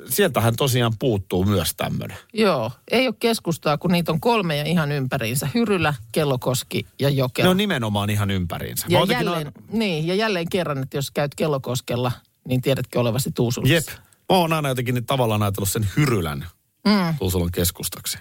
sieltähän 0.08 0.56
tosiaan 0.56 0.92
puuttuu 0.98 1.44
myös 1.44 1.74
tämmöinen. 1.76 2.16
Joo, 2.32 2.70
ei 2.90 3.06
ole 3.06 3.14
keskustaa, 3.20 3.78
kun 3.78 3.92
niitä 3.92 4.12
on 4.12 4.20
kolme 4.20 4.56
ja 4.56 4.64
ihan 4.64 4.92
ympäriinsä. 4.92 5.48
Hyrylä, 5.54 5.94
Kellokoski 6.12 6.86
ja 6.98 7.08
Jokela. 7.08 7.46
Ne 7.46 7.50
on 7.50 7.56
nimenomaan 7.56 8.10
ihan 8.10 8.30
ympäriinsä. 8.30 8.86
Ja, 8.88 9.04
jälleen, 9.08 9.52
niin, 9.72 10.06
ja 10.06 10.14
jälleen 10.14 10.48
kerran, 10.50 10.82
että 10.82 10.96
jos 10.96 11.10
käyt 11.10 11.34
Kellokoskella, 11.34 12.12
niin 12.48 12.62
tiedätkö 12.62 13.00
olevasi 13.00 13.30
Tuusulassa. 13.32 13.74
Jep. 13.74 13.86
Mä 14.28 14.36
oon 14.36 14.52
aina 14.52 14.68
jotenkin 14.68 14.94
niin 14.94 15.06
tavallaan 15.06 15.42
ajatellut 15.42 15.68
sen 15.68 15.88
Hyrylän 15.96 16.46
mm. 16.84 17.18
Tuusulan 17.18 17.50
keskustaksi. 17.52 18.18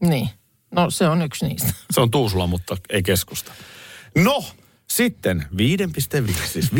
Niin. 0.00 0.28
No 0.70 0.90
se 0.90 1.08
on 1.08 1.22
yksi 1.22 1.48
niistä. 1.48 1.72
Se 1.90 2.00
on 2.00 2.10
Tuusula, 2.10 2.46
mutta 2.46 2.76
ei 2.90 3.02
keskusta. 3.02 3.52
No, 4.14 4.44
sitten 4.90 5.46
5,5, 6.26 6.32
siis 6.52 6.70
5,5. 6.72 6.78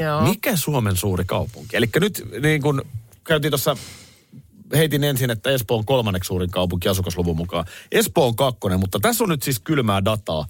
Joo. 0.02 0.20
Mikä 0.28 0.56
Suomen 0.56 0.96
suuri 0.96 1.24
kaupunki? 1.24 1.76
Eli 1.76 1.86
nyt 2.00 2.24
niin 2.42 2.62
kun 2.62 2.82
käytiin 3.24 3.50
tuossa, 3.50 3.76
heitin 4.76 5.04
ensin, 5.04 5.30
että 5.30 5.50
Espoo 5.50 5.78
on 5.78 5.84
kolmanneksi 5.84 6.28
suurin 6.28 6.50
kaupunki 6.50 6.88
asukasluvun 6.88 7.36
mukaan. 7.36 7.64
Espoo 7.92 8.26
on 8.26 8.36
kakkonen, 8.36 8.80
mutta 8.80 9.00
tässä 9.00 9.24
on 9.24 9.30
nyt 9.30 9.42
siis 9.42 9.60
kylmää 9.60 10.04
dataa. 10.04 10.46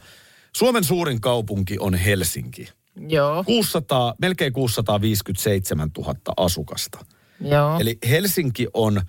Suomen 0.57 0.85
suurin 0.85 1.21
kaupunki 1.21 1.77
on 1.81 1.95
Helsinki. 1.95 2.69
Joo, 3.09 3.45
600, 3.45 4.15
melkein 4.21 4.53
657 4.53 5.91
000 5.99 6.15
asukasta. 6.37 7.05
joo. 7.41 7.79
Eli 7.81 7.99
Helsinki 8.09 8.67
on 8.75 9.03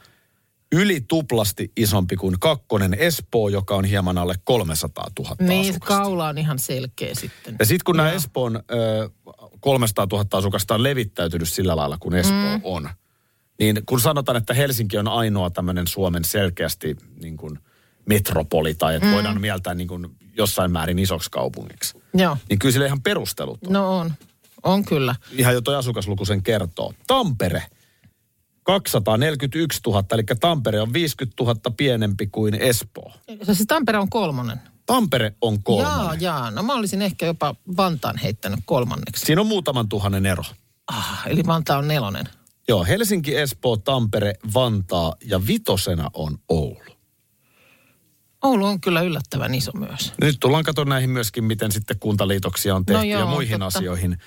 yli 0.72 1.02
tuplasti 1.08 1.72
isompi 1.78 2.16
kuin 2.16 2.40
kakkonen 2.40 2.94
Espoo, 2.94 3.50
joka 3.50 3.76
on 3.76 3.86
hieman 3.86 4.18
alle 4.18 4.36
300 4.44 5.08
000 5.20 5.36
niin, 5.40 5.72
asukasta. 5.72 5.96
kaula 5.96 6.28
on 6.28 6.38
ihan 6.38 6.60
selkeä 6.60 7.16
sitten. 7.16 7.56
Ja 7.60 7.66
sitten 7.66 7.84
kun 7.86 7.98
nämä 7.98 8.12
Espoon 8.12 8.56
ö, 8.72 9.10
300 9.60 10.08
000 10.12 10.26
asukasta 10.32 10.76
on 10.76 10.84
levittäytynyt 10.84 11.50
sillä 11.50 11.76
lailla 11.76 11.98
kuin 12.00 12.16
Espoo 12.16 12.58
mm. 12.58 12.62
on, 12.64 12.90
niin 13.60 13.82
kun 13.86 14.02
sanotaan, 14.02 14.38
että 14.38 14.54
Helsinki 14.54 14.98
on 14.98 15.08
ainoa 15.08 15.50
tämmöinen 15.50 15.88
Suomen 15.88 16.24
selkeästi 16.26 16.98
niin 17.22 17.38
kuin 17.38 17.60
metropoli 18.06 18.76
tai 18.76 18.96
että 18.96 19.08
mm. 19.08 19.14
voidaan 19.14 19.42
mieltää 19.42 19.74
niin 19.74 19.88
kuin 19.88 20.08
jossain 20.38 20.72
määrin 20.72 21.00
isoksi 21.00 21.32
kaupungiksi, 21.32 21.98
Joo, 22.14 22.38
niin 22.50 22.60
kyllä 22.60 22.74
sillä 22.74 22.86
ihan 22.86 23.02
perustelut 23.02 23.60
on. 23.68 23.74
no 23.74 23.98
on. 23.98 24.14
On 24.64 24.86
kyllä. 24.86 25.16
Ihan 25.32 25.54
jo 25.54 25.62
toi 25.62 25.76
asukasluku 25.76 26.26
sen 26.26 26.44
kertoo. 26.44 26.94
Tampere, 27.08 27.64
241 28.64 29.80
000, 29.88 30.04
eli 30.12 30.24
Tampere 30.40 30.82
on 30.82 30.94
50 30.94 31.44
000 31.44 31.56
pienempi 31.78 32.28
kuin 32.28 32.56
Espoo. 32.56 33.12
Se 33.44 33.54
siis 33.56 33.68
Tampere 33.68 33.98
on 33.98 34.10
kolmonen. 34.10 34.60
Tampere 34.86 35.34
on 35.42 35.64
kolmannen. 35.64 36.06
Jaa, 36.06 36.16
jaa. 36.40 36.52
No 36.52 36.64
mä 36.64 36.74
olisin 36.74 37.02
ehkä 37.02 37.26
jopa 37.26 37.56
Vantaan 37.78 38.18
heittänyt 38.18 38.60
kolmanneksi. 38.66 39.26
Siinä 39.26 39.42
on 39.42 39.48
muutaman 39.48 39.90
tuhannen 39.90 40.26
ero. 40.26 40.44
Ah, 40.88 41.22
eli 41.28 41.46
Vantaa 41.48 41.78
on 41.78 41.88
nelonen. 41.88 42.26
Joo, 42.68 42.84
Helsinki, 42.86 43.38
Espoo, 43.38 43.78
Tampere, 43.78 44.34
Vantaa 44.54 45.14
ja 45.26 45.48
vitosena 45.48 46.10
on 46.14 46.38
Oulu. 46.50 46.80
Oulu 48.44 48.66
on 48.66 48.82
kyllä 48.82 49.02
yllättävän 49.02 49.56
iso 49.56 49.72
myös. 49.78 50.14
Nyt 50.22 50.38
tullaan 50.40 50.64
katsomaan 50.64 50.90
näihin 50.90 51.10
myöskin, 51.10 51.44
miten 51.44 51.72
sitten 51.72 52.00
kuntaliitoksia 52.00 52.76
on 52.76 52.86
tehty 52.86 52.98
No 52.98 53.04
joo, 53.04 53.20
ja 53.20 53.26
muihin 53.26 53.60
totta. 53.60 53.78
asioihin. 53.80 54.18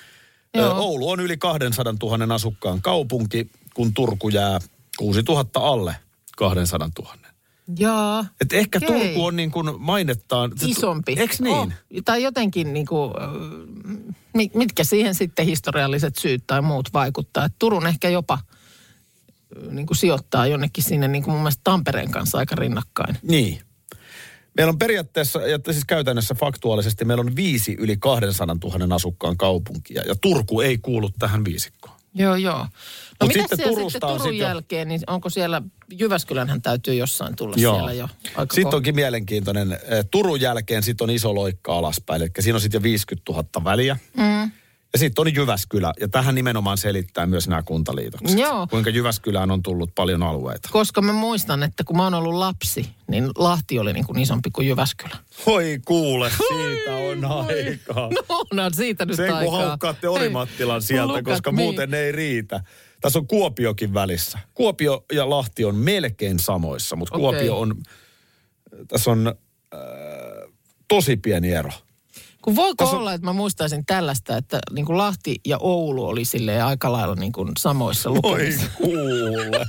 Joo. 0.53 0.77
Oulu 0.77 1.09
on 1.09 1.19
yli 1.19 1.37
200 1.37 1.93
000 2.03 2.35
asukkaan 2.35 2.81
kaupunki, 2.81 3.49
kun 3.73 3.93
Turku 3.93 4.29
jää 4.29 4.59
6 4.97 5.21
000 5.27 5.45
alle 5.53 5.95
200 6.37 6.89
000. 6.99 7.15
Jaa. 7.79 8.25
Et 8.41 8.53
ehkä 8.53 8.79
Okei. 8.83 8.89
Turku 8.89 9.25
on 9.25 9.35
niin 9.35 9.51
kuin 9.51 9.69
mainettaan... 9.79 10.51
Isompi. 10.65 11.15
Eks 11.17 11.41
niin? 11.41 11.55
Oh, 11.55 11.69
tai 12.05 12.23
jotenkin 12.23 12.73
niin 12.73 12.85
kuin, 12.85 13.13
mitkä 14.53 14.83
siihen 14.83 15.15
sitten 15.15 15.45
historialliset 15.45 16.15
syyt 16.17 16.43
tai 16.47 16.61
muut 16.61 16.93
vaikuttaa. 16.93 17.45
Et 17.45 17.53
Turun 17.59 17.87
ehkä 17.87 18.09
jopa 18.09 18.39
niin 19.71 19.87
kuin 19.87 19.97
sijoittaa 19.97 20.47
jonnekin 20.47 20.83
sinne 20.83 21.07
niin 21.07 21.23
kuin 21.23 21.33
mun 21.33 21.41
mielestä 21.41 21.61
Tampereen 21.63 22.11
kanssa 22.11 22.37
aika 22.37 22.55
rinnakkain. 22.55 23.17
Niin. 23.21 23.61
Meillä 24.57 24.71
on 24.71 24.77
periaatteessa, 24.77 25.47
ja 25.47 25.59
siis 25.71 25.85
käytännössä 25.85 26.35
faktuaalisesti, 26.35 27.05
meillä 27.05 27.21
on 27.21 27.35
viisi 27.35 27.75
yli 27.79 27.97
200 27.97 28.55
000 28.63 28.95
asukkaan 28.95 29.37
kaupunkia, 29.37 30.01
ja 30.07 30.15
Turku 30.15 30.61
ei 30.61 30.77
kuulu 30.77 31.09
tähän 31.19 31.45
viisikkoon. 31.45 31.95
Joo, 32.15 32.35
joo. 32.35 32.57
No 32.57 32.67
Mut 33.21 33.27
mitä 33.27 33.39
sitten 33.39 33.57
siellä 33.57 33.73
Turusta 33.73 33.91
sitten 33.99 34.09
Turun 34.09 34.33
sit 34.33 34.41
jälkeen, 34.41 34.87
niin 34.87 35.01
onko 35.07 35.29
siellä, 35.29 35.61
Jyväskylänhän 35.99 36.61
täytyy 36.61 36.93
jossain 36.93 37.35
tulla 37.35 37.55
siellä 37.57 37.93
jo. 37.93 38.07
Aika 38.35 38.55
Sitten 38.55 38.73
ko- 38.73 38.75
onkin 38.75 38.95
mielenkiintoinen. 38.95 39.71
eh, 39.71 40.05
Turun 40.11 40.41
jälkeen 40.41 40.83
sitten 40.83 41.05
on 41.05 41.09
iso 41.09 41.35
loikka 41.35 41.77
alaspäin, 41.77 42.21
eli 42.21 42.29
siinä 42.39 42.55
on 42.57 42.61
sitten 42.61 42.79
jo 42.79 42.83
50 42.83 43.31
000 43.31 43.63
väliä. 43.63 43.97
Mm. 44.17 44.51
Ja 44.93 44.99
sitten 44.99 45.21
on 45.21 45.35
Jyväskylä, 45.35 45.93
ja 45.99 46.07
tähän 46.07 46.35
nimenomaan 46.35 46.77
selittää 46.77 47.25
myös 47.25 47.47
nämä 47.47 47.63
kuntaliitokset. 47.63 48.39
Joo. 48.39 48.67
Kuinka 48.67 48.89
Jyväskylään 48.89 49.51
on 49.51 49.63
tullut 49.63 49.95
paljon 49.95 50.23
alueita. 50.23 50.69
Koska 50.71 51.01
mä 51.01 51.13
muistan, 51.13 51.63
että 51.63 51.83
kun 51.83 51.97
mä 51.97 52.03
oon 52.03 52.13
ollut 52.13 52.33
lapsi, 52.33 52.89
niin 53.07 53.29
Lahti 53.37 53.79
oli 53.79 53.93
niin 53.93 54.05
kuin 54.05 54.19
isompi 54.19 54.51
kuin 54.51 54.67
Jyväskylä. 54.67 55.15
Oi 55.45 55.79
kuule, 55.85 56.31
siitä 56.47 56.95
on 56.95 57.25
aikaa. 57.25 58.09
No 58.09 58.23
onhan 58.51 58.73
siitä 58.73 59.05
nyt 59.05 59.15
Sen 59.15 59.27
kun 59.27 59.37
aikaa. 59.37 59.67
haukkaatte 59.67 60.09
Orimattilan 60.09 60.81
Hei, 60.81 60.87
sieltä, 60.87 61.07
lukat 61.07 61.23
koska 61.23 61.51
niin. 61.51 61.55
muuten 61.55 61.93
ei 61.93 62.11
riitä. 62.11 62.63
Tässä 63.01 63.19
on 63.19 63.27
Kuopiokin 63.27 63.93
välissä. 63.93 64.39
Kuopio 64.53 65.05
ja 65.11 65.29
Lahti 65.29 65.65
on 65.65 65.75
melkein 65.75 66.39
samoissa, 66.39 66.95
mutta 66.95 67.15
Okei. 67.15 67.29
Kuopio 67.29 67.59
on, 67.59 67.75
tässä 68.87 69.11
on 69.11 69.27
äh, 69.73 69.79
tosi 70.87 71.17
pieni 71.17 71.51
ero. 71.51 71.71
Kun 72.43 72.55
voiko 72.55 72.85
on- 72.85 72.95
olla, 72.97 73.13
että 73.13 73.25
mä 73.27 73.33
muistaisin 73.33 73.85
tällaista, 73.85 74.37
että 74.37 74.59
niin 74.71 74.85
kuin 74.85 74.97
Lahti 74.97 75.35
ja 75.45 75.57
Oulu 75.57 76.05
oli 76.07 76.25
silleen 76.25 76.65
aika 76.65 76.91
lailla 76.91 77.15
niin 77.15 77.31
kuin 77.31 77.51
samoissa 77.59 78.09
Oi 78.09 78.15
lukemissa. 78.23 78.65
kuule. 78.77 79.65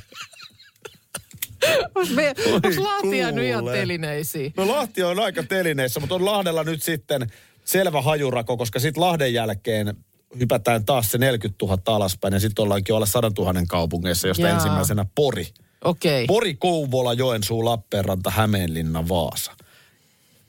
Onko 1.95 2.69
Lahti 2.83 3.19
jäänyt 3.19 3.45
ihan 3.45 3.65
telineisiin? 3.65 4.53
No 4.57 4.69
Lahti 4.69 5.03
on 5.03 5.19
aika 5.19 5.43
telineissä, 5.43 6.01
mutta 6.01 6.15
on 6.15 6.25
Lahdella 6.25 6.65
nyt 6.65 6.83
sitten 6.83 7.27
selvä 7.65 8.03
hajurako, 8.03 8.57
koska 8.57 8.79
sitten 8.81 9.01
Lahden 9.03 9.33
jälkeen 9.35 9.97
hypätään 10.41 10.85
taas 10.85 11.11
se 11.11 11.19
40 11.19 11.67
000 11.67 11.83
alaspäin 11.87 12.35
ja 12.35 12.41
sitten 12.41 12.63
ollaankin 12.63 12.95
alle 12.95 13.07
100 13.07 13.33
000 13.39 13.55
kaupungeissa, 13.69 14.29
josta 14.29 14.47
Jaa. 14.47 14.55
ensimmäisenä 14.55 15.07
Pori. 15.15 15.47
Okei. 15.85 16.27
Pori, 16.27 16.55
Kouvola, 16.55 17.13
Joensuu, 17.13 17.65
Lappeenranta, 17.65 18.31
Hämeenlinna, 18.31 19.09
Vaasa. 19.09 19.53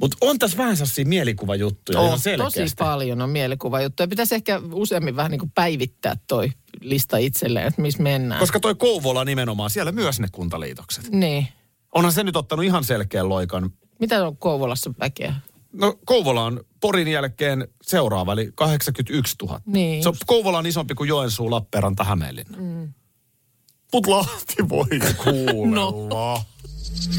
Mutta 0.01 0.17
on 0.21 0.39
tässä 0.39 0.58
vähän 0.58 0.77
sellaisia 0.77 1.05
mielikuvajuttuja 1.05 1.99
ihan 1.99 2.13
On, 2.13 2.19
selkeästi. 2.19 2.60
tosi 2.60 2.75
paljon 2.77 3.21
on 3.21 3.29
mielikuvajuttuja. 3.29 4.08
Pitäisi 4.08 4.36
ehkä 4.36 4.62
useammin 4.73 5.15
vähän 5.15 5.31
niin 5.31 5.39
kuin 5.39 5.51
päivittää 5.55 6.17
toi 6.27 6.51
lista 6.81 7.17
itselleen, 7.17 7.67
että 7.67 7.81
missä 7.81 8.03
mennään. 8.03 8.39
Koska 8.39 8.60
toi 8.60 8.75
Kouvola 8.75 9.25
nimenomaan, 9.25 9.69
siellä 9.69 9.91
myös 9.91 10.19
ne 10.19 10.27
kuntaliitokset. 10.31 11.10
Niin. 11.10 11.47
Onhan 11.91 12.13
se 12.13 12.23
nyt 12.23 12.36
ottanut 12.36 12.65
ihan 12.65 12.84
selkeän 12.84 13.29
loikan. 13.29 13.71
Mitä 13.99 14.27
on 14.27 14.38
Kouvolassa 14.38 14.93
väkeä? 14.99 15.36
No 15.73 15.97
Kouvola 16.05 16.43
on 16.43 16.63
Porin 16.81 17.08
jälkeen 17.08 17.67
seuraava, 17.81 18.34
eli 18.34 18.51
81 18.55 19.36
000. 19.41 19.62
Niin 19.65 20.03
Se 20.03 20.10
on, 20.10 20.15
Kouvola 20.25 20.58
on 20.58 20.65
isompi 20.65 20.95
kuin 20.95 21.08
Joensuu, 21.08 21.51
Lappeenranta, 21.51 22.03
Hämeenlinna. 22.03 22.58
Mm. 22.58 22.93
Mut 23.93 24.08
Lahti 24.08 24.69
voi 24.69 24.86
kuulla. 25.23 25.75
no. 26.10 26.41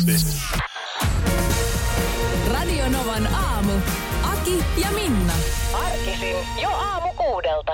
Radio 2.67 2.89
Novan 2.89 3.35
aamu. 3.35 3.73
Aki 4.33 4.65
ja 4.83 4.89
Minna. 4.95 5.33
Arkisin 5.75 6.37
jo 6.63 6.69
aamu 6.69 7.09
kuudelta. 7.17 7.73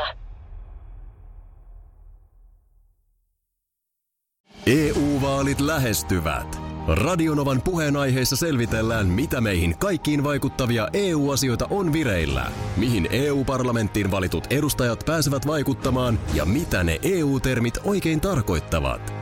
EU-vaalit 4.66 5.60
lähestyvät. 5.60 6.60
Radionovan 6.88 7.62
puheenaiheessa 7.62 8.36
selvitellään, 8.36 9.06
mitä 9.06 9.40
meihin 9.40 9.78
kaikkiin 9.78 10.24
vaikuttavia 10.24 10.88
EU-asioita 10.92 11.66
on 11.70 11.92
vireillä, 11.92 12.52
mihin 12.76 13.08
EU-parlamenttiin 13.10 14.10
valitut 14.10 14.44
edustajat 14.50 15.02
pääsevät 15.06 15.46
vaikuttamaan 15.46 16.18
ja 16.34 16.44
mitä 16.44 16.84
ne 16.84 16.98
EU-termit 17.02 17.78
oikein 17.84 18.20
tarkoittavat. 18.20 19.21